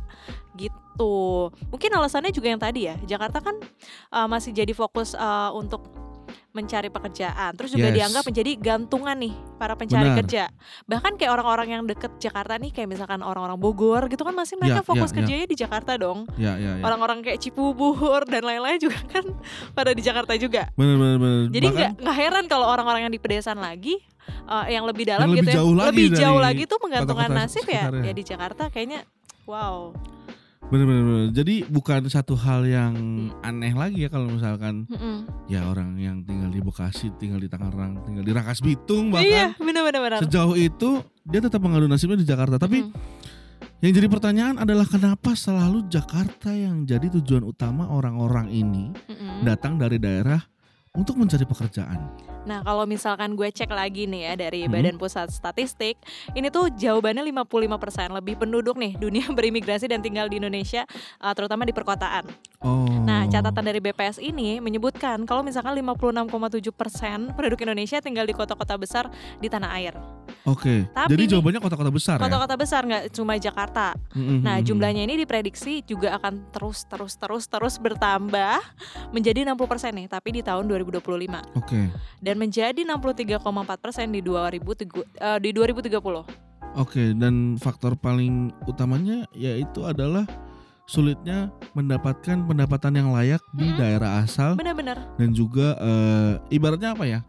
gitu. 0.54 1.14
Mungkin 1.74 1.90
alasannya 1.90 2.30
juga 2.30 2.48
yang 2.54 2.62
tadi 2.62 2.86
ya, 2.86 2.96
Jakarta 3.04 3.42
kan 3.42 3.58
eh, 4.14 4.28
masih 4.30 4.54
jadi 4.54 4.74
fokus 4.78 5.18
eh, 5.18 5.52
untuk 5.58 6.03
mencari 6.54 6.88
pekerjaan, 6.88 7.54
terus 7.58 7.74
juga 7.74 7.90
Yes. 7.90 7.96
dianggap 7.98 8.24
menjadi 8.26 8.52
gantungan 8.58 9.18
nih 9.18 9.34
para 9.58 9.74
pencari 9.74 10.10
Benar. 10.12 10.18
kerja. 10.22 10.44
Bahkan 10.86 11.12
kayak 11.18 11.32
orang-orang 11.34 11.68
yang 11.72 11.82
deket 11.84 12.12
Jakarta 12.18 12.56
nih, 12.58 12.70
kayak 12.70 12.90
misalkan 12.90 13.20
orang-orang 13.22 13.58
Bogor 13.58 14.06
gitu 14.08 14.22
kan 14.22 14.34
masih 14.34 14.56
Ya, 14.56 14.62
mereka 14.62 14.82
fokus 14.82 15.10
ya, 15.10 15.14
ya. 15.14 15.18
kerjanya 15.22 15.48
di 15.50 15.58
Jakarta 15.58 15.92
dong 15.98 16.20
Ya, 16.38 16.54
ya, 16.56 16.78
ya. 16.78 16.84
orang-orang 16.84 17.26
kayak 17.26 17.42
Cibubur 17.42 18.22
dan 18.30 18.46
lain-lain 18.46 18.78
juga 18.78 19.00
kan 19.14 19.26
pada 19.74 19.92
di 19.92 20.02
Jakarta 20.02 20.34
juga. 20.38 20.70
Bener, 20.78 20.96
bener, 20.96 21.18
bener. 21.18 21.44
Jadi 21.50 21.66
nggak 22.00 22.16
heran 22.16 22.46
kalau 22.46 22.70
orang-orang 22.70 23.10
yang 23.10 23.14
di 23.14 23.18
pedesaan 23.18 23.58
lagi 23.58 23.98
eh, 24.48 24.66
yang 24.72 24.86
lebih 24.86 25.04
dalam 25.10 25.28
Yang 25.32 25.34
gitu 25.34 25.44
lebih 25.44 25.50
ya, 25.50 25.58
jauh 25.58 25.74
lagi 25.76 25.88
lebih 25.90 26.08
jauh 26.16 26.40
lagi 26.40 26.64
tuh 26.70 26.80
menggantungkan 26.80 27.30
nasib 27.34 27.66
ya 27.68 27.92
ya 27.92 28.14
di 28.14 28.24
Jakarta 28.24 28.70
kayaknya 28.72 29.04
wow. 29.44 29.92
Bener, 30.74 30.86
bener, 30.90 31.04
bener. 31.06 31.30
Jadi 31.38 31.56
bukan 31.70 32.02
satu 32.10 32.34
hal 32.34 32.66
yang 32.66 32.94
aneh 33.46 33.78
lagi 33.78 34.04
ya 34.04 34.10
kalau 34.10 34.34
misalkan 34.34 34.90
Mm-mm. 34.90 35.30
ya 35.46 35.70
orang 35.70 35.94
yang 36.02 36.26
tinggal 36.26 36.50
di 36.50 36.58
Bekasi, 36.60 37.14
tinggal 37.22 37.38
di 37.38 37.46
Tangerang, 37.46 38.02
tinggal 38.02 38.26
di 38.26 38.34
Rangkas 38.34 38.66
Bitung 38.66 39.14
Iya, 39.14 39.54
bahkan 39.54 39.62
benar-benar 39.62 40.02
benar. 40.02 40.20
sejauh 40.26 40.58
itu 40.58 41.06
dia 41.22 41.40
tetap 41.40 41.62
mengadu 41.62 41.86
nasibnya 41.86 42.18
di 42.18 42.26
Jakarta. 42.26 42.58
Tapi 42.58 42.90
Mm-mm. 42.90 43.80
yang 43.86 43.94
jadi 43.94 44.08
pertanyaan 44.10 44.56
adalah 44.58 44.90
kenapa 44.90 45.38
selalu 45.38 45.86
Jakarta 45.94 46.50
yang 46.50 46.90
jadi 46.90 47.14
tujuan 47.22 47.46
utama 47.46 47.94
orang-orang 47.94 48.50
ini 48.50 48.90
Mm-mm. 49.06 49.46
datang 49.46 49.78
dari 49.78 50.02
daerah 50.02 50.42
untuk 50.94 51.18
mencari 51.18 51.42
pekerjaan. 51.42 51.98
Nah, 52.46 52.62
kalau 52.62 52.86
misalkan 52.86 53.34
gue 53.34 53.50
cek 53.50 53.72
lagi 53.74 54.06
nih 54.06 54.30
ya 54.30 54.34
dari 54.38 54.70
Hmm. 54.70 54.72
Badan 54.78 54.98
Pusat 55.02 55.34
Statistik, 55.34 55.98
ini 56.38 56.54
tuh 56.54 56.70
jawabannya 56.70 57.26
55% 57.26 58.14
lebih 58.14 58.38
penduduk 58.38 58.78
nih 58.78 58.94
dunia 59.02 59.26
berimigrasi 59.38 59.90
dan 59.90 60.06
tinggal 60.06 60.30
di 60.30 60.38
Indonesia 60.38 60.86
eh, 61.18 61.34
terutama 61.34 61.66
di 61.66 61.74
perkotaan. 61.74 62.30
Oh. 62.62 62.86
Nah, 63.10 63.26
catatan 63.26 63.66
dari 63.66 63.82
BPS 63.82 64.22
ini 64.22 64.62
menyebutkan 64.62 65.26
kalau 65.26 65.42
misalkan 65.42 65.74
56,7% 65.82 67.34
penduduk 67.34 67.60
Indonesia 67.66 67.98
tinggal 67.98 68.30
di 68.30 68.38
kota-kota 68.38 68.78
besar 68.78 69.10
di 69.42 69.50
tanah 69.50 69.74
air. 69.74 70.23
Oke. 70.44 70.86
Tapi 70.92 71.10
Jadi 71.14 71.24
jawabannya 71.32 71.62
kota-kota 71.62 71.92
besar 71.94 72.18
ya. 72.20 72.24
Kota-kota 72.26 72.56
besar 72.58 72.82
nggak 72.84 73.04
cuma 73.14 73.38
Jakarta. 73.38 73.96
Mm-mm, 74.12 74.44
Nah, 74.44 74.60
jumlahnya 74.60 75.06
ini 75.06 75.16
diprediksi 75.16 75.86
juga 75.86 76.18
akan 76.20 76.52
terus 76.52 76.84
terus 76.86 77.14
terus 77.16 77.46
terus 77.48 77.76
bertambah 77.78 78.60
menjadi 79.12 79.48
60% 79.48 79.94
nih, 79.96 80.08
tapi 80.12 80.30
di 80.36 80.42
tahun 80.42 80.68
2025 80.68 81.40
Oke. 81.56 81.88
dan 82.20 82.36
menjadi 82.36 82.82
63,4% 82.84 84.12
di 84.12 84.22
2003 84.22 85.04
eh, 85.20 85.40
di 85.40 85.50
2030. 85.56 86.54
Oke, 86.74 87.14
dan 87.14 87.54
faktor 87.62 87.94
paling 87.94 88.50
utamanya 88.66 89.30
yaitu 89.32 89.86
adalah 89.86 90.26
sulitnya 90.84 91.48
mendapatkan 91.72 92.44
pendapatan 92.44 92.98
yang 92.98 93.10
layak 93.16 93.40
di 93.56 93.72
Mm-mm. 93.72 93.80
daerah 93.80 94.20
asal 94.20 94.60
Benar-benar. 94.60 95.00
dan 95.16 95.30
juga 95.32 95.78
eh, 95.80 96.34
ibaratnya 96.52 96.92
apa 96.92 97.06
ya? 97.08 97.20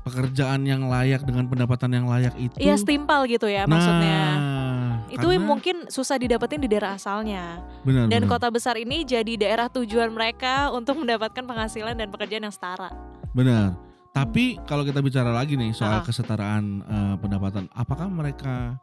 Pekerjaan 0.00 0.62
yang 0.62 0.86
layak 0.86 1.20
dengan 1.22 1.44
pendapatan 1.44 1.90
yang 1.92 2.06
layak 2.06 2.32
itu. 2.34 2.56
Iya, 2.56 2.74
setimpal 2.74 3.24
gitu 3.24 3.44
ya 3.44 3.64
maksudnya. 3.64 4.20
Nah, 4.34 4.92
Itu 5.08 5.28
karena- 5.28 5.42
mungkin 5.42 5.76
susah 5.86 6.16
didapetin 6.16 6.58
di 6.58 6.68
daerah 6.68 6.94
asalnya. 6.94 7.60
benar, 7.80 8.08
Dan 8.08 8.24
benar. 8.24 8.30
kota 8.30 8.48
besar 8.48 8.74
ini 8.74 9.02
jadi 9.02 9.36
daerah 9.36 9.68
tujuan 9.68 10.08
mereka 10.08 10.68
untuk 10.70 10.96
mendapatkan 10.96 11.40
penghasilan 11.40 11.94
dan 11.94 12.08
pekerjaan 12.08 12.42
yang 12.42 12.52
setara. 12.52 12.88
Benar. 13.32 13.76
Tapi 14.08 14.58
kalau 14.64 14.82
kita 14.82 14.98
bicara 14.98 15.30
lagi 15.30 15.54
nih 15.54 15.70
soal 15.70 16.00
kesetaraan 16.00 16.64
eh, 16.82 17.14
pendapatan, 17.18 17.68
apakah 17.70 18.08
mereka 18.08 18.80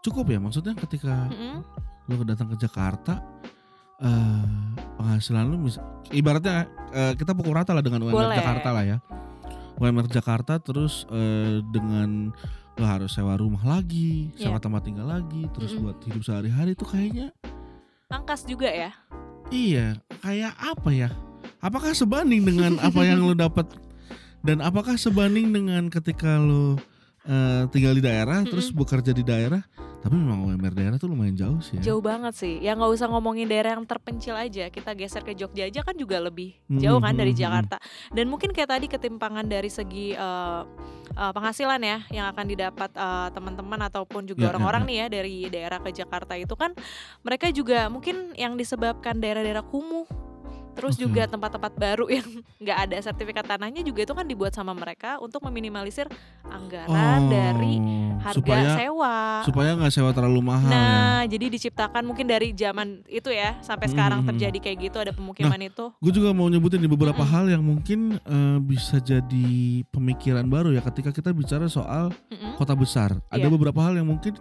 cukup 0.00 0.28
ya? 0.28 0.38
Maksudnya 0.38 0.72
ketika 0.76 1.26
Mm-mm. 1.28 1.60
lu 2.06 2.22
datang 2.22 2.48
ke 2.48 2.56
Jakarta, 2.56 3.20
eh 3.98 4.44
penghasilan 4.96 5.44
lu 5.44 5.58
mis- 5.60 5.82
ibaratnya 6.08 6.66
eh, 6.90 7.12
kita 7.14 7.32
pukul 7.32 7.52
rata 7.52 7.70
lah 7.70 7.82
dengan 7.82 8.02
UMR 8.02 8.14
Boleh. 8.16 8.38
Jakarta 8.38 8.70
lah 8.70 8.84
ya. 8.86 8.98
UMR 9.82 10.06
Jakarta 10.06 10.56
terus 10.56 11.02
eh, 11.10 11.58
dengan 11.68 12.30
lo 12.72 12.86
harus 12.86 13.12
sewa 13.12 13.34
rumah 13.34 13.60
lagi, 13.60 14.30
sewa 14.34 14.56
Iya. 14.56 14.64
tempat 14.64 14.82
tinggal 14.86 15.04
lagi, 15.04 15.44
terus 15.52 15.74
Mm-mm. 15.74 15.82
buat 15.84 15.98
hidup 16.06 16.22
sehari-hari 16.22 16.72
itu 16.72 16.86
kayaknya 16.86 17.28
Angkas 18.08 18.44
juga 18.44 18.68
ya. 18.68 18.92
iya 19.48 19.98
kayak 20.20 20.54
apa 20.56 20.88
ya? 20.88 21.10
Apakah 21.58 21.92
sebanding 21.92 22.42
dengan 22.42 22.78
apa 22.78 23.00
yang 23.02 23.22
lo 23.22 23.34
dapat 23.34 23.66
dan 24.40 24.58
apakah 24.58 24.96
sebanding 24.96 25.50
dengan 25.50 25.86
ketika 25.88 26.38
lo 26.38 26.78
eh, 27.24 27.62
tinggal 27.68 27.92
di 27.92 28.02
daerah 28.02 28.40
terus 28.42 28.70
Mm-mm. 28.70 28.80
bekerja 28.80 29.12
di 29.12 29.22
daerah 29.22 29.62
tapi 30.02 30.18
memang 30.18 30.50
UMR 30.50 30.74
daerah 30.74 30.98
tuh 30.98 31.06
lumayan 31.14 31.38
jauh 31.38 31.62
sih 31.62 31.78
ya. 31.78 31.94
Jauh 31.94 32.02
banget 32.02 32.34
sih. 32.34 32.58
Ya 32.58 32.74
nggak 32.74 32.90
usah 32.90 33.06
ngomongin 33.06 33.46
daerah 33.46 33.78
yang 33.78 33.86
terpencil 33.86 34.34
aja. 34.34 34.66
Kita 34.66 34.98
geser 34.98 35.22
ke 35.22 35.30
Jogja 35.38 35.70
aja 35.70 35.86
kan 35.86 35.94
juga 35.94 36.18
lebih 36.18 36.58
Hmm, 36.66 36.82
jauh 36.82 36.98
kan 36.98 37.14
hmm, 37.14 37.22
dari 37.22 37.32
hmm, 37.32 37.40
Jakarta. 37.40 37.76
Dan 38.10 38.26
mungkin 38.26 38.50
kayak 38.50 38.74
tadi 38.74 38.86
ketimpangan 38.90 39.46
dari 39.46 39.70
segi 39.70 40.18
eh, 40.18 40.62
eh, 41.14 41.32
penghasilan 41.32 41.78
ya 41.86 41.98
yang 42.10 42.26
akan 42.34 42.44
didapat 42.50 42.90
eh, 42.98 43.28
teman-teman 43.30 43.80
ataupun 43.86 44.26
Ya, 44.26 44.28
juga 44.34 44.42
ya, 44.42 44.48
orang-orang 44.50 44.82
ya. 44.82 44.88
nih 44.90 44.96
ya 44.98 45.06
dari 45.06 45.36
daerah 45.46 45.78
ke 45.78 45.90
Jakarta 45.94 46.34
itu 46.34 46.54
kan 46.58 46.74
mereka 47.22 47.46
juga 47.54 47.86
mungkin 47.86 48.34
yang 48.34 48.58
disebabkan 48.58 49.22
daerah-daerah 49.22 49.62
kumuh 49.62 50.06
Terus 50.72 50.96
juga 50.96 51.24
tempat-tempat 51.24 51.72
baru 51.72 52.08
yang 52.08 52.24
nggak 52.62 52.78
ada 52.82 52.96
sertifikat 52.98 53.44
tanahnya 53.46 53.80
juga 53.80 54.02
itu 54.02 54.12
kan 54.12 54.24
dibuat 54.24 54.50
sama 54.50 54.72
mereka 54.72 55.16
untuk 55.18 55.40
meminimalisir 55.42 56.08
anggaran 56.42 57.28
dari 57.28 57.76
harga 58.18 58.30
Oh, 58.32 58.34
supaya 58.38 58.68
sewa. 58.76 59.14
supaya 59.42 59.70
nggak 59.74 59.92
sewa 59.92 60.10
terlalu 60.10 60.40
mahal 60.42 60.66
ya. 60.66 60.74
Nah, 60.74 61.22
jadi 61.24 61.46
diciptakan 61.48 62.02
mungkin 62.02 62.24
dari 62.24 62.50
zaman 62.52 63.02
itu 63.06 63.28
ya 63.28 63.58
sampai 63.60 63.86
sekarang 63.86 64.20
Hmm. 64.20 64.30
terjadi 64.30 64.58
kayak 64.60 64.78
gitu 64.82 64.96
ada 64.98 65.12
pemukiman 65.12 65.58
itu. 65.58 65.90
Gue 65.98 66.12
juga 66.12 66.30
mau 66.30 66.46
nyebutin 66.46 66.78
di 66.78 66.86
beberapa 66.86 67.18
Mm-mm. 67.18 67.32
hal 67.32 67.44
yang 67.48 67.62
mungkin 67.62 68.16
eh, 68.16 68.58
bisa 68.58 68.98
jadi 68.98 69.50
pemikiran 69.86 70.44
baru 70.44 70.70
ya 70.70 70.80
ketika 70.82 71.10
kita 71.10 71.30
bicara 71.30 71.66
soal 71.66 72.10
Mm-mm. 72.28 72.54
kota 72.56 72.72
besar. 72.72 73.10
Ada 73.28 73.42
Iya. 73.42 73.52
beberapa 73.52 73.80
hal 73.80 73.94
yang 73.94 74.08
mungkin 74.08 74.38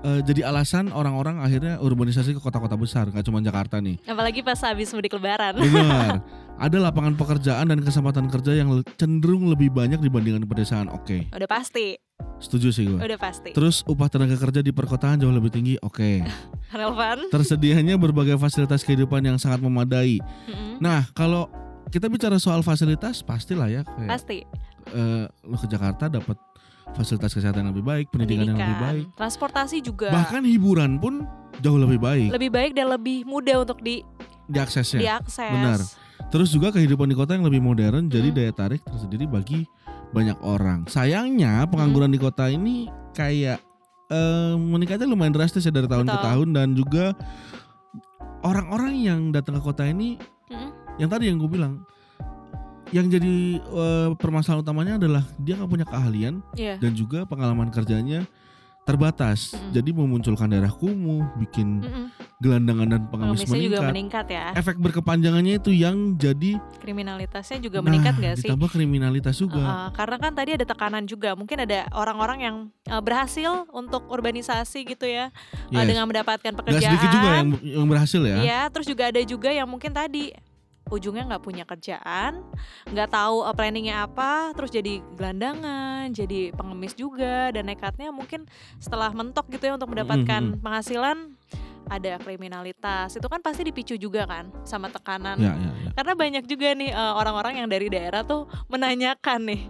eh, 0.00 0.20
jadi 0.20 0.46
alasan 0.46 0.88
orang-orang 0.88 1.38
akhirnya 1.38 1.78
urbanisasi 1.78 2.32
ke 2.32 2.40
kota-kota 2.40 2.74
besar, 2.74 3.06
nggak 3.06 3.22
cuma 3.22 3.38
Jakarta 3.38 3.78
nih. 3.78 3.98
Apalagi 4.04 4.40
pas 4.40 4.58
habis 4.60 4.90
mudik 4.90 5.12
lebaran. 5.12 5.56
Benar. 5.56 6.20
Ada 6.58 6.82
lapangan 6.82 7.14
pekerjaan 7.14 7.70
dan 7.70 7.78
kesempatan 7.78 8.26
kerja 8.26 8.50
yang 8.52 8.66
cenderung 8.94 9.46
lebih 9.46 9.70
banyak 9.70 9.98
dibandingkan 9.98 10.42
di 10.42 10.48
pedesaan. 10.48 10.90
Oke, 10.90 11.30
Udah 11.30 11.46
pasti, 11.46 11.94
setuju 12.36 12.68
sih 12.68 12.82
gue. 12.84 12.98
udah 12.98 13.14
pasti. 13.14 13.54
Terus 13.54 13.86
upah 13.86 14.10
tenaga 14.10 14.34
kerja 14.34 14.58
di 14.58 14.70
perkotaan 14.70 15.18
jauh 15.18 15.30
lebih 15.30 15.48
tinggi. 15.48 15.78
Oke. 15.78 16.18
Relevan. 16.74 17.30
Tersedianya 17.30 17.94
berbagai 17.94 18.34
fasilitas 18.36 18.82
kehidupan 18.82 19.22
yang 19.22 19.38
sangat 19.38 19.62
memadai. 19.62 20.18
Mm-mm. 20.18 20.82
Nah, 20.82 21.06
kalau 21.12 21.46
kita 21.88 22.10
bicara 22.10 22.36
soal 22.36 22.60
fasilitas, 22.60 23.22
pastilah 23.22 23.70
ya 23.70 23.80
kayak 23.86 24.10
Pasti. 24.10 24.42
eh, 24.90 25.24
lu 25.42 25.56
ke 25.56 25.64
Jakarta 25.64 26.10
dapat 26.10 26.36
fasilitas 26.92 27.30
kesehatan 27.30 27.64
yang 27.64 27.70
lebih 27.72 27.84
baik, 27.84 28.06
pendidikan, 28.08 28.48
yang 28.48 28.58
lebih 28.58 28.78
baik. 28.78 29.04
transportasi 29.14 29.80
juga 29.80 30.08
Bahkan 30.08 30.42
hiburan 30.42 30.96
pun 30.96 31.24
jauh 31.58 31.76
lebih 31.76 31.98
baik 31.98 32.30
lebih 32.30 32.50
baik 32.50 32.72
dan 32.72 32.88
lebih 32.88 33.24
mudah 33.24 33.62
untuk 33.62 33.80
di 33.80 34.02
diaksesnya. 34.46 34.98
diakses. 34.98 35.50
Benar. 35.50 35.80
Terus 36.28 36.48
juga 36.48 36.68
kehidupan 36.70 37.06
di 37.06 37.16
kota 37.16 37.32
yang 37.32 37.44
lebih 37.44 37.60
modern 37.60 38.06
jadi 38.06 38.28
Hmm. 38.28 38.36
daya 38.36 38.52
tarik 38.52 38.80
tersendiri 38.82 39.24
bagi 39.24 39.64
banyak 40.10 40.40
orang. 40.40 40.84
Sayangnya 40.86 41.64
pengangguran 41.66 42.08
di 42.08 42.16
kota 42.16 42.48
ini 42.48 42.88
kayak 43.12 43.60
eh, 44.08 44.54
meningkatnya 44.56 45.04
lumayan 45.04 45.32
drastis 45.32 45.60
ya 45.60 45.70
dari 45.70 45.84
tahun 45.84 46.04
ke 46.04 46.16
Betul. 46.16 46.24
tahun 46.24 46.48
dan 46.56 46.68
juga 46.72 47.12
orang-orang 48.40 48.94
yang 48.96 49.20
datang 49.28 49.58
ke 49.58 49.62
kota 49.62 49.84
ini 49.84 50.16
Mm-mm. 50.48 50.70
yang 50.96 51.10
tadi 51.10 51.28
yang 51.28 51.36
gue 51.36 51.50
bilang 51.50 51.84
yang 52.90 53.06
jadi 53.06 53.36
eh, 53.58 54.08
permasalahan 54.14 54.60
utamanya 54.60 54.92
adalah 54.96 55.24
dia 55.36 55.54
nggak 55.54 55.68
punya 55.68 55.86
keahlian 55.86 56.34
Iya. 56.54 56.76
dan 56.76 56.92
juga 56.92 57.24
pengalaman 57.24 57.68
kerjanya 57.68 58.24
terbatas. 58.82 59.52
Mm-mm. 59.52 59.76
Jadi 59.76 59.90
memunculkan 59.92 60.48
daerah 60.48 60.72
kumuh, 60.72 61.20
bikin 61.36 61.84
Mm-mm. 61.84 62.08
gelandangan 62.40 62.88
dan 62.88 63.00
pengemis 63.04 63.44
Pengemisnya 63.44 63.60
juga 63.60 63.78
meningkat. 63.84 63.92
meningkat 63.92 64.26
ya. 64.32 64.46
Efek 64.56 64.76
berkepanjangannya 64.80 65.54
itu 65.60 65.70
yang 65.76 66.16
jadi 66.16 66.56
Kriminalitasnya 66.80 67.60
juga 67.60 67.78
nah, 67.78 67.92
meningkat 67.92 68.14
gak 68.16 68.34
sih? 68.40 68.48
ditambah 68.48 68.68
kriminalitas 68.72 69.36
juga. 69.36 69.60
Uh, 69.60 69.88
karena 69.92 70.16
kan 70.16 70.32
tadi 70.32 70.56
ada 70.56 70.64
tekanan 70.64 71.04
juga, 71.04 71.36
mungkin 71.36 71.60
ada 71.60 71.84
orang-orang 71.92 72.38
yang 72.40 72.56
uh, 72.88 73.02
berhasil 73.04 73.68
untuk 73.68 74.08
urbanisasi 74.08 74.88
gitu 74.88 75.04
ya, 75.04 75.28
uh, 75.28 75.68
Yes. 75.68 75.84
dengan 75.84 76.08
mendapatkan 76.08 76.52
pekerjaan. 76.56 76.80
sedikit 76.88 77.08
juga 77.12 77.28
yang 77.36 77.48
yang 77.60 77.84
berhasil 77.84 78.22
ya. 78.24 78.36
Iya, 78.40 78.60
terus 78.72 78.88
juga 78.88 79.12
ada 79.12 79.20
juga 79.20 79.52
yang 79.52 79.68
mungkin 79.68 79.92
tadi 79.92 80.32
ujungnya 80.88 81.24
nggak 81.28 81.44
punya 81.44 81.64
kerjaan, 81.64 82.44
nggak 82.88 83.08
tahu 83.12 83.44
uh, 83.44 83.52
planningnya 83.52 84.08
apa, 84.08 84.52
terus 84.56 84.72
jadi 84.72 85.00
gelandangan, 85.16 86.10
jadi 86.12 86.52
pengemis 86.56 86.96
juga, 86.96 87.52
dan 87.52 87.68
nekatnya 87.68 88.08
mungkin 88.10 88.48
setelah 88.80 89.12
mentok 89.12 89.48
gitu 89.52 89.68
ya 89.68 89.74
untuk 89.76 89.92
mendapatkan 89.92 90.40
Mm, 90.40 90.54
mm, 90.58 90.62
penghasilan 90.64 91.16
ada 91.88 92.20
kriminalitas. 92.20 93.16
Itu 93.16 93.32
kan 93.32 93.40
pasti 93.40 93.64
dipicu 93.64 93.96
juga 93.96 94.28
kan 94.28 94.52
sama 94.62 94.92
tekanan. 94.92 95.40
Ya, 95.40 95.56
ya, 95.56 95.70
ya. 95.72 95.90
karena 95.96 96.12
banyak 96.12 96.44
juga 96.44 96.76
nih 96.76 96.92
uh, 96.92 97.16
orang-orang 97.16 97.64
yang 97.64 97.68
dari 97.68 97.88
daerah 97.88 98.20
tuh 98.28 98.44
menanyakan 98.68 99.48
nih. 99.48 99.60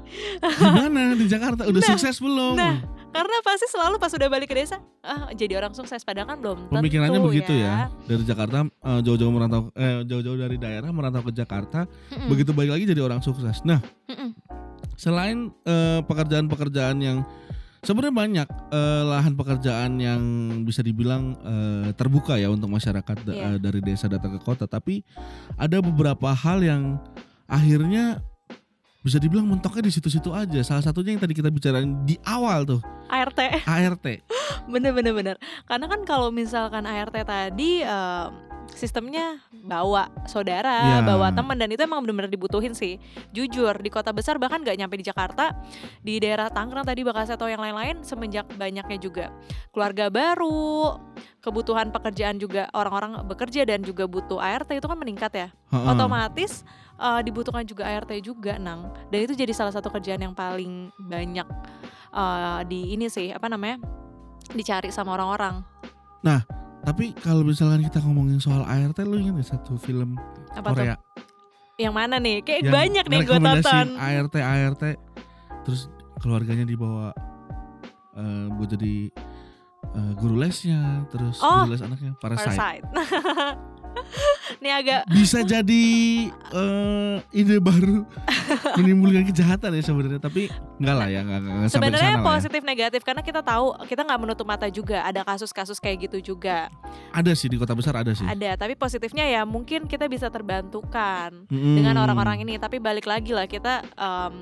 Gimana 0.43 1.15
di 1.15 1.27
Jakarta? 1.31 1.63
Udah 1.71 1.79
Nah, 1.79 1.91
sukses 1.95 2.19
belum? 2.19 2.59
nah, 2.59 2.83
karena 3.19 3.35
pasti 3.43 3.67
selalu 3.67 3.99
pas 3.99 4.15
udah 4.15 4.29
balik 4.29 4.47
ke 4.47 4.57
desa 4.57 4.79
ah 5.03 5.27
jadi 5.33 5.59
orang 5.59 5.75
sukses 5.75 5.99
padahal 6.01 6.29
kan 6.29 6.39
belum 6.39 6.59
tentu 6.65 6.79
Pemikirannya 6.79 7.19
begitu 7.21 7.51
ya. 7.53 7.91
Dari 8.07 8.23
Jakarta 8.23 8.63
eh, 8.63 9.01
jauh-jauh 9.03 9.29
merantau 9.29 9.75
eh, 9.75 10.07
jauh-jauh 10.07 10.39
dari 10.39 10.55
daerah 10.57 10.87
merantau 10.89 11.23
ke 11.23 11.33
Jakarta, 11.33 11.91
Mm-mm. 12.09 12.29
begitu 12.29 12.55
balik 12.55 12.71
lagi 12.73 12.85
jadi 12.87 13.03
orang 13.03 13.19
sukses. 13.19 13.59
Nah, 13.63 13.83
Mm-mm. 14.07 14.31
selain 14.95 15.51
eh, 15.65 16.01
pekerjaan-pekerjaan 16.01 16.97
yang 16.99 17.27
sebenarnya 17.81 18.15
banyak 18.15 18.49
eh, 18.71 19.03
lahan 19.05 19.35
pekerjaan 19.35 19.99
yang 19.99 20.21
bisa 20.63 20.81
dibilang 20.81 21.35
eh, 21.41 21.89
terbuka 21.95 22.35
ya 22.35 22.49
untuk 22.49 22.71
masyarakat 22.71 23.17
da- 23.25 23.35
Iya. 23.35 23.49
dari 23.59 23.81
desa 23.81 24.07
datang 24.07 24.35
ke 24.35 24.41
kota, 24.41 24.65
tapi 24.65 25.03
ada 25.55 25.79
beberapa 25.79 26.31
hal 26.31 26.63
yang 26.63 27.03
akhirnya 27.47 28.23
bisa 28.99 29.17
dibilang 29.17 29.47
mentoknya 29.47 29.87
di 29.87 29.93
situ-situ 29.95 30.35
aja. 30.35 30.61
Salah 30.63 30.83
satunya 30.83 31.15
yang 31.15 31.23
tadi 31.23 31.35
kita 31.35 31.49
bicarain 31.49 32.03
di 32.03 32.19
awal 32.27 32.67
tuh, 32.67 32.81
ART 33.09 33.39
ART. 33.65 34.07
bener 34.73 34.93
bener 34.93 35.13
bener 35.17 35.37
karena 35.65 35.87
kan 35.89 36.01
kalau 36.05 36.29
misalkan 36.29 36.85
ART 36.85 37.15
tadi 37.15 37.81
em, 37.81 38.31
sistemnya 38.69 39.41
bawa 39.65 40.13
saudara, 40.29 41.01
Ya. 41.01 41.01
bawa 41.01 41.33
teman 41.33 41.57
dan 41.57 41.73
itu 41.73 41.81
emang 41.81 42.05
bener-bener 42.05 42.29
dibutuhin 42.29 42.77
sih. 42.77 43.01
Jujur 43.33 43.73
di 43.81 43.89
kota 43.89 44.13
besar 44.13 44.37
bahkan 44.37 44.61
nggak 44.61 44.77
nyampe 44.77 45.01
di 45.01 45.09
Jakarta, 45.09 45.57
di 46.05 46.21
daerah 46.21 46.53
Tangerang 46.53 46.85
tadi 46.85 47.01
Bekasi 47.01 47.33
atau 47.33 47.49
yang 47.49 47.65
lain-lain 47.65 48.05
semenjak 48.05 48.45
banyaknya 48.61 48.99
juga 49.01 49.33
keluarga 49.73 50.13
baru, 50.13 51.01
kebutuhan 51.39 51.95
pekerjaan 51.95 52.37
juga 52.37 52.67
orang-orang 52.75 53.23
bekerja 53.25 53.63
dan 53.63 53.81
juga 53.87 54.05
butuh 54.11 54.43
ART 54.43 54.69
itu 54.75 54.87
kan 54.87 54.99
meningkat 54.99 55.33
ya. 55.35 55.49
Heeh. 55.71 55.89
Otomatis 55.95 56.67
eh, 56.99 57.21
dibutuhkan 57.23 57.63
juga 57.63 57.87
ART 57.87 58.11
juga, 58.21 58.59
Nang. 58.59 58.91
Dan 59.09 59.19
itu 59.25 59.35
jadi 59.39 59.55
salah 59.55 59.71
satu 59.71 59.89
kerjaan 59.89 60.21
yang 60.21 60.35
paling 60.35 60.91
banyak 60.99 61.47
eh, 62.13 62.61
di 62.67 62.95
ini 62.95 63.07
sih, 63.07 63.31
apa 63.31 63.47
namanya? 63.47 63.79
dicari 64.49 64.89
sama 64.89 65.13
orang-orang. 65.13 65.61
Tapi 66.89 67.13
kalau 67.21 67.45
misalkan 67.45 67.85
kita 67.85 68.01
ngomongin 68.01 68.41
soal 68.41 68.65
ART, 68.65 68.97
lu 69.05 69.21
ingat 69.21 69.45
satu 69.45 69.77
film 69.77 70.17
Apa 70.57 70.73
tuh? 70.73 70.89
Korea 70.89 70.97
Yang 71.77 71.95
mana 71.95 72.17
nih? 72.17 72.41
Kayak 72.41 72.61
yang 72.65 72.73
banyak 72.75 73.05
nih 73.07 73.21
gue 73.29 73.39
tonton. 73.39 73.87
ART 74.01 74.35
ART 74.41 74.83
terus 75.69 75.93
keluarganya 76.19 76.65
dibawa 76.65 77.13
eh 78.17 78.47
buat 78.57 78.73
jadi 78.73 79.13
eh, 79.99 80.13
guru 80.15 80.35
lesnya 80.37 80.81
terus 81.09 81.37
Oh, 81.41 81.65
guru 81.65 81.75
les 81.75 81.83
anaknya 81.83 82.15
Parasite. 82.17 82.47
Parasite. 82.49 82.87
Ini 84.59 84.71
agak 84.73 85.01
Bisa 85.11 85.43
jadi 85.43 85.85
eh, 86.31 87.17
ide 87.33 87.59
baru 87.59 88.07
menimbulkan 88.75 89.27
kejahatan 89.27 89.71
ya 89.71 89.83
sebenarnya 89.83 90.21
tapi 90.21 90.47
enggak 90.79 90.97
lah 90.97 91.09
ya 91.09 91.21
enggak, 91.21 91.39
enggak 91.43 91.69
sebenarnya 91.69 92.15
ya. 92.15 92.23
positif 92.23 92.63
negatif 92.63 93.01
karena 93.03 93.21
kita 93.21 93.43
tahu 93.43 93.75
kita 93.85 94.03
nggak 94.03 94.21
menutup 94.21 94.47
mata 94.47 94.71
juga 94.71 95.03
ada 95.03 95.21
kasus-kasus 95.23 95.77
kayak 95.77 96.09
gitu 96.09 96.33
juga 96.33 96.71
Ada 97.11 97.35
sih 97.35 97.51
di 97.51 97.59
kota 97.59 97.75
besar 97.75 97.97
ada 97.97 98.13
sih. 98.13 98.23
ada 98.23 98.55
tapi 98.57 98.75
positifnya 98.75 99.27
ya 99.27 99.43
mungkin 99.43 99.85
kita 99.85 100.07
bisa 100.07 100.31
terbantukan 100.31 101.45
Mm-mm. 101.47 101.75
dengan 101.75 101.99
orang-orang 101.99 102.41
ini 102.41 102.57
tapi 102.57 102.79
balik 102.79 103.05
lagi 103.05 103.35
lah 103.35 103.45
kita 103.45 103.83
em, 103.91 104.35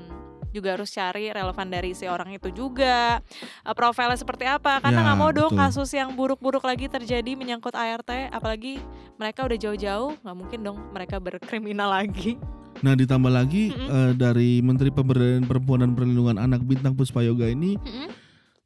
juga 0.49 0.79
harus 0.79 0.89
cari 0.89 1.29
relevan 1.29 1.67
dari 1.67 1.91
si 1.91 2.05
orang 2.05 2.31
itu 2.31 2.49
juga 2.49 3.19
eh, 3.63 3.75
profilnya 3.75 4.15
seperti 4.15 4.45
apa 4.45 4.79
karena 4.79 4.99
Ya, 4.99 5.05
nggak 5.07 5.19
mau 5.19 5.31
dong 5.31 5.53
betul. 5.53 5.61
kasus 5.61 5.89
yang 5.93 6.13
buruk-buruk 6.13 6.63
lagi 6.63 6.87
terjadi 6.87 7.35
menyangkut 7.35 7.73
ART 7.73 8.09
apalagi 8.29 8.79
mereka 9.15 9.45
udah 9.45 9.57
jauh-jauh 9.57 10.11
nggak 10.21 10.37
mungkin 10.37 10.59
dong 10.63 10.77
mereka 10.91 11.17
berkriminal 11.17 11.91
lagi 11.91 12.35
Nah 12.77 12.93
ditambah 12.93 13.33
lagi 13.33 13.73
Mm-mm. 13.73 13.89
eh, 13.89 14.11
dari 14.13 14.61
Menteri 14.61 14.93
Pemberdayaan 14.93 15.49
Perempuan 15.49 15.81
dan 15.81 15.97
Perlindungan 15.97 16.37
Anak 16.37 16.61
Bintang 16.61 16.93
Puspayoga 16.93 17.49
ini 17.49 17.73
Mm-mm. 17.73 18.09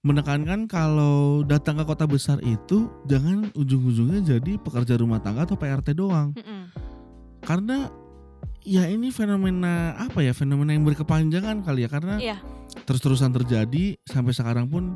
menekankan 0.04 0.68
kalau 0.68 1.48
datang 1.48 1.80
ke 1.80 1.86
kota 1.88 2.04
besar 2.04 2.42
itu 2.44 2.92
jangan 3.08 3.48
ujung-ujungnya 3.56 4.20
jadi 4.36 4.60
pekerja 4.60 5.00
rumah 5.00 5.24
tangga 5.24 5.48
atau 5.48 5.56
PRT 5.56 5.96
doang. 5.96 6.36
Mm-mm. 6.36 6.62
Karena 7.40 7.88
ya 8.62 8.86
ini 8.86 9.10
fenomena 9.10 9.98
apa 9.98 10.22
ya 10.22 10.32
fenomena 10.32 10.72
yang 10.72 10.86
berkepanjangan 10.86 11.62
kali 11.62 11.86
ya 11.86 11.90
karena 11.90 12.16
Iya. 12.18 12.38
terus-terusan 12.86 13.34
terjadi 13.34 13.98
sampai 14.04 14.32
sekarang 14.32 14.70
pun 14.70 14.94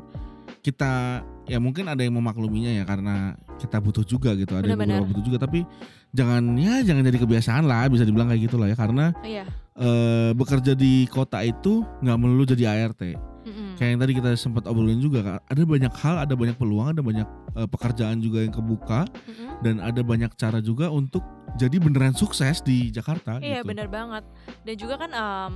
kita 0.62 1.22
ya 1.46 1.58
mungkin 1.58 1.86
ada 1.86 2.02
yang 2.02 2.14
memakluminya 2.14 2.74
ya 2.74 2.82
karena 2.82 3.38
kita 3.56 3.78
butuh 3.78 4.02
juga 4.02 4.34
gitu 4.34 4.54
ada 4.54 4.66
yang 4.66 4.74
Benar-benar. 4.74 4.98
beberapa 5.02 5.10
butuh 5.14 5.24
juga 5.24 5.38
tapi 5.38 5.60
jangan 6.10 6.42
ya 6.58 6.82
jangan 6.82 7.02
jadi 7.06 7.18
kebiasaan 7.22 7.64
lah 7.64 7.86
bisa 7.86 8.02
dibilang 8.02 8.26
kayak 8.26 8.50
gitu 8.50 8.56
lah 8.58 8.70
ya 8.70 8.76
karena 8.76 9.14
iya 9.22 9.44
eh, 9.74 10.30
bekerja 10.34 10.74
di 10.74 11.06
kota 11.06 11.42
itu 11.42 11.86
nggak 12.02 12.18
melulu 12.18 12.44
jadi 12.46 12.82
ART. 12.82 13.02
Kayak 13.76 13.90
yang 13.90 14.00
tadi 14.00 14.12
kita 14.14 14.30
sempat 14.34 14.64
obrolin 14.64 14.98
juga 14.98 15.20
kan 15.20 15.38
ada 15.42 15.62
banyak 15.62 15.92
hal 15.94 16.16
ada 16.18 16.32
banyak 16.32 16.56
peluang 16.56 16.88
ada 16.90 17.00
banyak 17.00 17.28
eh, 17.54 17.68
pekerjaan 17.68 18.18
juga 18.18 18.40
yang 18.40 18.50
kebuka 18.50 19.04
Mm-mm. 19.06 19.60
dan 19.60 19.78
ada 19.78 20.00
banyak 20.00 20.32
cara 20.34 20.58
juga 20.58 20.88
untuk 20.88 21.20
jadi 21.54 21.76
beneran 21.76 22.12
sukses 22.12 22.60
di 22.60 22.88
Jakarta 22.88 23.38
Iya 23.38 23.60
gitu. 23.60 23.68
benar 23.68 23.86
banget 23.86 24.24
dan 24.62 24.74
juga 24.74 24.94
kan 24.98 25.10
em, 25.10 25.52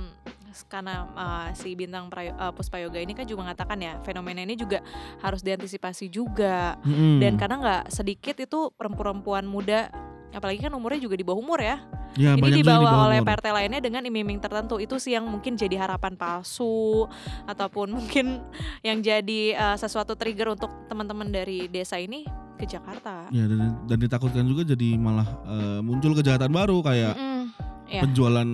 karena 0.67 0.93
eh, 1.07 1.47
si 1.53 1.73
bintang 1.73 2.07
Prayo- 2.07 2.33
eh, 2.33 2.51
Puspa 2.51 2.77
Yoga 2.77 2.97
ini 2.97 3.11
kan 3.11 3.23
juga 3.23 3.45
mengatakan 3.45 3.77
ya 3.77 3.97
fenomena 4.01 4.39
ini 4.39 4.53
juga 4.53 4.83
harus 5.19 5.41
diantisipasi 5.41 6.07
juga 6.07 6.77
Mm-mm. 6.81 7.17
dan 7.19 7.35
karena 7.35 7.55
nggak 7.57 7.83
sedikit 7.89 8.35
itu 8.37 8.69
perempuan-perempuan 8.71 9.43
muda 9.43 9.89
apalagi 10.31 10.59
kan 10.63 10.71
umurnya 10.71 10.99
juga 11.03 11.15
di 11.19 11.25
bawah 11.27 11.39
umur 11.39 11.59
ya 11.59 11.77
ya, 12.15 12.35
ini 12.35 12.59
di 12.59 12.63
dibawa 12.63 12.83
bawah 12.83 13.01
oleh 13.11 13.19
umur. 13.23 13.27
PRT 13.31 13.45
lainnya 13.51 13.79
dengan 13.83 14.01
iming-iming 14.03 14.39
tertentu 14.39 14.79
itu 14.79 14.95
sih 14.99 15.15
yang 15.15 15.27
mungkin 15.27 15.55
jadi 15.55 15.75
harapan 15.79 16.15
palsu 16.15 17.07
ataupun 17.47 17.91
mungkin 17.99 18.39
yang 18.83 18.99
jadi 18.99 19.41
eh, 19.55 19.77
sesuatu 19.77 20.15
trigger 20.15 20.55
untuk 20.55 20.71
teman-teman 20.87 21.27
dari 21.31 21.67
desa 21.71 21.99
ini 21.99 22.27
ke 22.59 22.67
Jakarta. 22.67 23.25
Ya 23.33 23.47
dan, 23.49 23.87
dan 23.89 23.97
ditakutkan 23.97 24.45
juga 24.45 24.67
jadi 24.67 24.95
malah 24.99 25.27
eh, 25.47 25.79
muncul 25.83 26.15
kejahatan 26.15 26.51
baru 26.51 26.83
kayak 26.83 27.13
Mm-mm. 27.15 27.43
Ya. 27.91 28.01
penjualan 28.07 28.49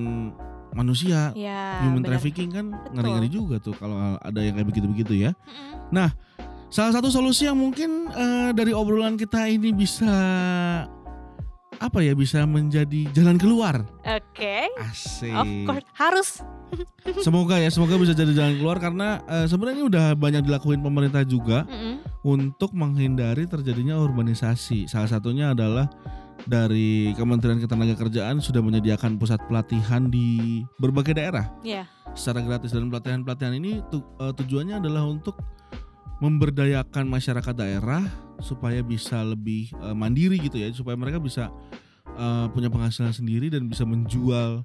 manusia, 0.74 1.34
Ya, 1.34 1.82
human 1.82 2.06
benar. 2.06 2.18
trafficking 2.22 2.54
kan 2.54 2.70
ngeri-ngeri 2.94 3.30
juga 3.34 3.58
tuh 3.58 3.74
kalau 3.74 3.98
ada 4.22 4.40
yang 4.46 4.54
kayak 4.58 4.68
begitu-begitu 4.70 5.14
ya. 5.30 5.32
Mm-mm. 5.94 6.10
Salah 6.68 7.00
satu 7.00 7.08
solusi 7.08 7.48
yang 7.48 7.56
mungkin 7.56 8.12
eh, 8.12 8.52
dari 8.52 8.76
obrolan 8.76 9.16
kita 9.16 9.48
ini 9.48 9.72
bisa 9.72 10.12
apa 11.78 12.00
ya 12.00 12.14
bisa 12.14 12.42
menjadi 12.44 13.06
jalan 13.12 13.38
keluar. 13.38 13.86
Oke. 14.02 14.66
Asik. 14.78 15.30
Of 15.32 15.48
course 15.64 15.88
harus. 15.94 16.30
Semoga 17.24 17.56
ya, 17.56 17.72
semoga 17.72 17.96
bisa 17.96 18.12
jadi 18.12 18.34
jalan 18.34 18.60
keluar 18.60 18.76
karena 18.78 19.24
eh, 19.24 19.48
sebenarnya 19.48 19.76
ini 19.78 19.86
udah 19.88 20.06
banyak 20.14 20.44
dilakuin 20.44 20.82
pemerintah 20.82 21.24
juga 21.24 21.64
Mm-mm. 21.64 22.04
untuk 22.22 22.76
menghindari 22.76 23.48
terjadinya 23.48 23.96
urbanisasi. 23.96 24.84
Salah 24.86 25.08
satunya 25.08 25.56
adalah 25.56 25.88
dari 26.44 27.16
Kementerian 27.16 27.58
Ketenagakerjaan 27.58 28.40
sudah 28.40 28.60
menyediakan 28.60 29.16
pusat 29.16 29.40
pelatihan 29.48 30.08
di 30.08 30.60
berbagai 30.76 31.12
daerah 31.14 31.48
Iya. 31.60 31.88
secara 32.12 32.40
gratis 32.42 32.72
dan 32.72 32.88
pelatihan-pelatihan 32.88 33.56
ini 33.56 33.80
tu- 33.88 34.04
eh, 34.18 34.34
tujuannya 34.34 34.78
adalah 34.78 35.08
untuk 35.08 35.40
memberdayakan 36.18 37.06
masyarakat 37.06 37.54
daerah 37.54 38.04
supaya 38.40 38.82
bisa 38.82 39.22
lebih 39.22 39.70
eh, 39.74 39.96
mandiri 39.96 40.38
gitu 40.40 40.58
ya, 40.58 40.70
supaya 40.72 40.96
mereka 40.96 41.18
bisa 41.18 41.50
eh, 42.08 42.46
punya 42.52 42.70
penghasilan 42.70 43.12
sendiri 43.12 43.50
dan 43.50 43.66
bisa 43.66 43.84
menjual 43.84 44.64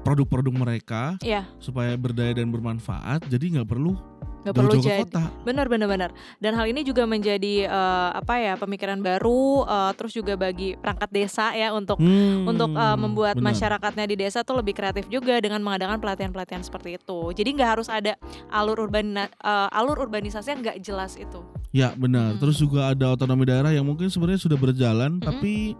produk-produk 0.00 0.54
mereka 0.56 1.02
Iya. 1.20 1.44
supaya 1.60 1.92
berdaya 1.94 2.32
dan 2.32 2.48
bermanfaat. 2.48 3.28
Jadi 3.28 3.56
nggak 3.56 3.68
perlu 3.68 3.92
Gak 4.40 4.54
perlu 4.56 4.72
jadi. 4.80 5.04
Benar 5.44 5.68
benar 5.68 5.88
benar. 5.88 6.10
Dan 6.40 6.56
hal 6.56 6.64
ini 6.64 6.80
juga 6.80 7.04
menjadi 7.04 7.68
eh, 7.68 8.10
apa 8.16 8.40
ya 8.40 8.54
pemikiran 8.56 9.00
baru 9.00 9.68
eh, 9.68 9.92
terus 10.00 10.16
juga 10.16 10.32
bagi 10.34 10.76
perangkat 10.80 11.10
desa 11.12 11.52
ya 11.52 11.76
untuk 11.76 12.00
Hmm, 12.00 12.48
untuk 12.48 12.72
eh, 12.72 12.96
membuat 12.96 13.36
benar. 13.36 13.52
masyarakatnya 13.52 14.04
di 14.08 14.16
desa 14.16 14.40
tuh 14.40 14.56
lebih 14.56 14.72
kreatif 14.72 15.12
juga 15.12 15.36
dengan 15.38 15.60
mengadakan 15.60 16.00
pelatihan-pelatihan 16.00 16.64
seperti 16.64 16.96
itu. 16.96 17.36
Jadi 17.36 17.48
nggak 17.52 17.70
harus 17.76 17.88
ada 17.92 18.16
alur 18.48 18.88
urban 18.88 19.28
alur 19.70 20.00
urbanisasi 20.00 20.56
yang 20.56 20.60
nggak 20.64 20.78
jelas 20.80 21.20
itu. 21.20 21.44
Ya 21.70 21.92
benar. 21.92 22.34
Hmm. 22.34 22.40
Terus 22.40 22.56
juga 22.58 22.88
ada 22.88 23.12
otonomi 23.12 23.44
daerah 23.44 23.70
yang 23.70 23.84
mungkin 23.84 24.08
sebenarnya 24.08 24.40
sudah 24.40 24.56
berjalan, 24.56 25.20
Mm-mm. 25.20 25.26
tapi 25.26 25.76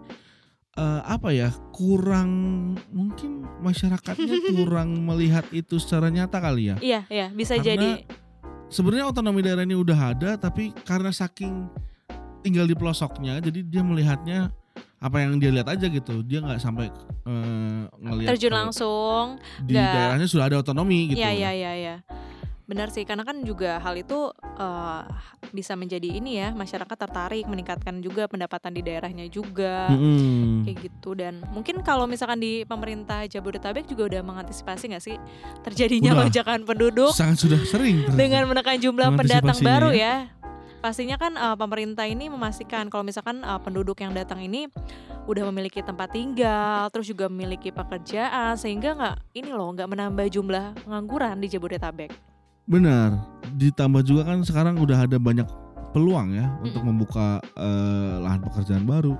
eh, 0.71 1.01
apa 1.03 1.33
ya 1.33 1.49
kurang 1.75 2.29
mungkin 2.93 3.43
masyarakatnya 3.59 4.35
kurang 4.55 5.03
melihat 5.03 5.43
itu 5.51 5.81
secara 5.81 6.07
nyata 6.07 6.39
kali 6.39 6.71
ya. 6.71 6.75
Iya 6.79 7.01
iya 7.09 7.27
bisa 7.29 7.57
Karena 7.57 7.67
jadi. 7.67 7.89
Sebenarnya 8.71 9.11
otonomi 9.11 9.43
daerah 9.43 9.67
ini 9.67 9.75
udah 9.75 10.15
ada, 10.15 10.39
tapi 10.39 10.71
karena 10.87 11.11
saking 11.11 11.67
tinggal 12.39 12.63
di 12.63 12.71
pelosoknya, 12.71 13.43
jadi 13.43 13.67
dia 13.67 13.83
melihatnya 13.83 14.47
apa 14.97 15.17
yang 15.19 15.35
dia 15.37 15.51
lihat 15.51 15.67
aja 15.67 15.91
gitu. 15.91 16.23
Dia 16.23 16.39
nggak 16.39 16.61
sampai 16.63 16.87
eh, 17.27 17.83
ngelihat 17.99 18.31
terjun 18.31 18.55
langsung. 18.55 19.35
di 19.59 19.75
nggak- 19.75 19.91
daerahnya 19.91 20.27
sudah 20.31 20.45
ada 20.47 20.57
otonomi 20.63 21.11
gitu. 21.11 21.19
Iya 21.19 21.35
iya 21.35 21.51
iya 21.51 21.71
iya. 21.75 21.95
Benar 22.63 22.87
sih 22.87 23.03
karena 23.03 23.27
kan 23.27 23.43
juga 23.43 23.83
hal 23.83 23.99
itu 23.99 24.31
eh, 24.55 25.01
bisa 25.51 25.75
menjadi 25.75 26.07
ini 26.17 26.39
ya 26.39 26.55
masyarakat 26.55 26.97
tertarik 26.97 27.45
meningkatkan 27.47 27.99
juga 27.99 28.25
pendapatan 28.27 28.71
di 28.75 28.81
daerahnya 28.81 29.27
juga. 29.27 29.91
Mm-mm. 29.91 30.63
kayak 30.65 30.77
gitu 30.87 31.13
dan 31.17 31.43
mungkin 31.51 31.83
kalau 31.83 32.05
misalkan 32.07 32.39
di 32.41 32.63
pemerintah 32.65 33.25
Jabodetabek 33.27 33.85
juga 33.87 34.07
udah 34.11 34.21
mengantisipasi 34.23 34.93
nggak 34.93 35.03
sih 35.03 35.17
terjadinya 35.65 36.15
Udah. 36.15 36.21
lonjakan 36.27 36.59
penduduk 36.63 37.11
Sangat 37.13 37.43
sudah 37.43 37.59
sering 37.65 38.07
dengan 38.13 38.47
menekan 38.49 38.77
jumlah 38.79 39.13
pendatang 39.15 39.53
Mengantisipasinya 39.55 39.69
baru 39.69 39.89
ya. 39.91 39.99
ya. 39.99 40.15
Pastinya 40.81 41.15
kan 41.21 41.37
eh, 41.37 41.55
pemerintah 41.61 42.09
ini 42.09 42.25
memastikan 42.25 42.89
kalau 42.89 43.05
misalkan 43.05 43.45
eh, 43.45 43.59
penduduk 43.61 44.01
yang 44.01 44.17
datang 44.17 44.41
ini 44.41 44.65
udah 45.29 45.45
memiliki 45.53 45.85
tempat 45.85 46.09
tinggal, 46.17 46.89
terus 46.89 47.05
juga 47.05 47.29
memiliki 47.29 47.69
pekerjaan 47.69 48.57
sehingga 48.57 48.97
nggak 48.97 49.15
ini 49.37 49.53
loh 49.53 49.69
nggak 49.69 49.85
menambah 49.85 50.25
jumlah 50.33 50.81
pengangguran 50.81 51.37
di 51.37 51.47
Jabodetabek. 51.53 52.30
Benar. 52.71 53.09
Ditambah 53.51 54.01
juga 54.01 54.23
kan 54.25 54.39
sekarang 54.41 54.79
udah 54.79 55.03
ada 55.03 55.19
banyak 55.19 55.43
peluang 55.91 56.31
ya 56.31 56.47
untuk 56.63 56.79
Mm-mm. 56.79 56.95
membuka 56.95 57.27
eh, 57.53 58.15
lahan 58.17 58.39
pekerjaan 58.41 58.87
baru. 58.87 59.19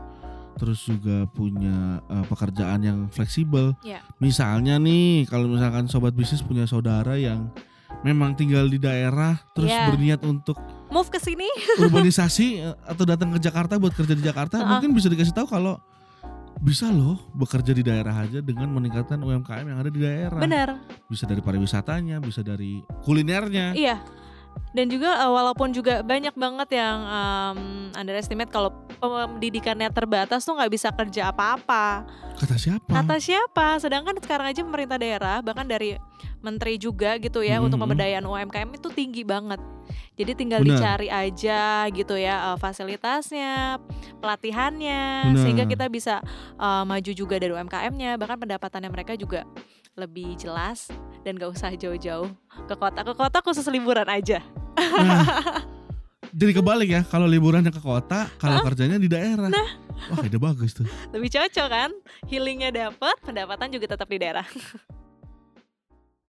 Terus 0.56 0.80
juga 0.84 1.28
punya 1.28 2.00
eh, 2.02 2.26
pekerjaan 2.26 2.80
yang 2.80 3.00
fleksibel. 3.08 3.76
Iya. 3.84 4.00
Misalnya 4.18 4.80
nih, 4.80 5.28
kalau 5.28 5.52
misalkan 5.52 5.86
sobat 5.86 6.16
bisnis 6.16 6.40
punya 6.40 6.64
saudara 6.64 7.20
yang 7.20 7.52
memang 8.02 8.34
tinggal 8.34 8.66
di 8.66 8.80
daerah 8.80 9.36
terus 9.52 9.68
Iya. 9.68 9.92
berniat 9.92 10.22
untuk 10.24 10.56
Move 10.88 11.08
ke 11.08 11.20
sini. 11.20 11.48
urbanisasi 11.78 12.48
eh, 12.62 12.76
atau 12.84 13.04
datang 13.04 13.32
ke 13.32 13.40
Jakarta 13.40 13.76
buat 13.76 13.92
kerja 13.92 14.16
di 14.16 14.24
Jakarta, 14.24 14.60
Ha-ha. 14.60 14.70
mungkin 14.70 14.92
bisa 14.92 15.08
dikasih 15.08 15.32
tahu 15.32 15.48
kalau 15.48 15.76
bisa 16.62 16.94
loh 16.94 17.18
bekerja 17.34 17.74
di 17.74 17.82
daerah 17.82 18.14
aja 18.14 18.38
dengan 18.40 18.70
meningkatkan 18.70 19.18
UMKM 19.18 19.66
yang 19.66 19.80
ada 19.82 19.90
di 19.90 19.98
daerah. 19.98 20.38
Benar. 20.38 20.70
Bisa 21.10 21.26
dari 21.26 21.42
pariwisatanya, 21.42 22.22
bisa 22.22 22.46
dari 22.46 22.86
kulinernya. 23.02 23.74
Iya. 23.74 23.98
Dan 24.72 24.88
juga 24.88 25.16
eh, 25.18 25.32
walaupun 25.32 25.72
juga 25.72 26.04
banyak 26.04 26.36
banget 26.36 26.76
yang 26.76 26.98
um, 27.02 27.60
underestimate 27.96 28.52
kalau 28.52 28.70
pendidikannya 29.02 29.90
terbatas 29.90 30.44
tuh 30.44 30.54
nggak 30.54 30.72
bisa 30.72 30.94
kerja 30.94 31.34
apa-apa. 31.34 32.06
Kata 32.38 32.56
siapa? 32.56 32.88
Kata 32.88 33.16
siapa? 33.18 33.82
Sedangkan 33.82 34.16
sekarang 34.22 34.52
aja 34.52 34.62
pemerintah 34.62 35.00
daerah 35.00 35.42
bahkan 35.42 35.66
dari 35.66 35.98
menteri 36.42 36.78
juga 36.78 37.18
gitu 37.18 37.42
ya 37.42 37.58
untuk 37.58 37.80
Mhm. 37.80 37.84
pemberdayaan 37.90 38.26
UMKM 38.28 38.70
itu 38.76 38.88
tinggi 38.92 39.24
banget. 39.26 39.60
Jadi 40.16 40.32
tinggal 40.38 40.62
Benar. 40.62 40.78
dicari 40.78 41.08
aja 41.08 41.88
gitu 41.90 42.16
ya 42.18 42.54
eh, 42.54 42.58
fasilitasnya, 42.58 43.82
pelatihannya 44.22 45.34
Benar. 45.34 45.42
sehingga 45.42 45.64
kita 45.66 45.86
bisa 45.88 46.20
eh, 46.60 46.84
maju 46.84 47.12
juga 47.12 47.36
dari 47.40 47.52
UMKM-nya 47.54 48.20
bahkan 48.20 48.38
pendapatannya 48.40 48.90
mereka 48.92 49.14
juga 49.18 49.48
lebih 50.00 50.40
jelas 50.40 50.88
dan 51.22 51.36
gak 51.38 51.52
usah 51.52 51.76
jauh-jauh 51.76 52.32
ke 52.66 52.76
kota 52.80 53.04
ke 53.04 53.14
kota 53.14 53.38
khusus 53.44 53.68
liburan 53.68 54.08
aja. 54.08 54.40
Nah, 54.80 55.28
jadi 56.40 56.52
kebalik 56.58 56.90
ya, 56.90 57.02
kalau 57.04 57.28
liburannya 57.28 57.70
ke 57.70 57.82
kota, 57.84 58.32
kalau 58.40 58.64
kerjanya 58.64 58.98
di 58.98 59.12
daerah. 59.12 59.52
Wah, 60.10 60.24
ide 60.26 60.40
bagus 60.42 60.74
tuh. 60.74 60.88
Lebih 61.14 61.30
cocok 61.30 61.68
kan? 61.70 61.92
Healingnya 62.26 62.74
dapat, 62.74 63.20
pendapatan 63.22 63.70
juga 63.70 63.94
tetap 63.94 64.08
di 64.10 64.18
daerah. 64.18 64.48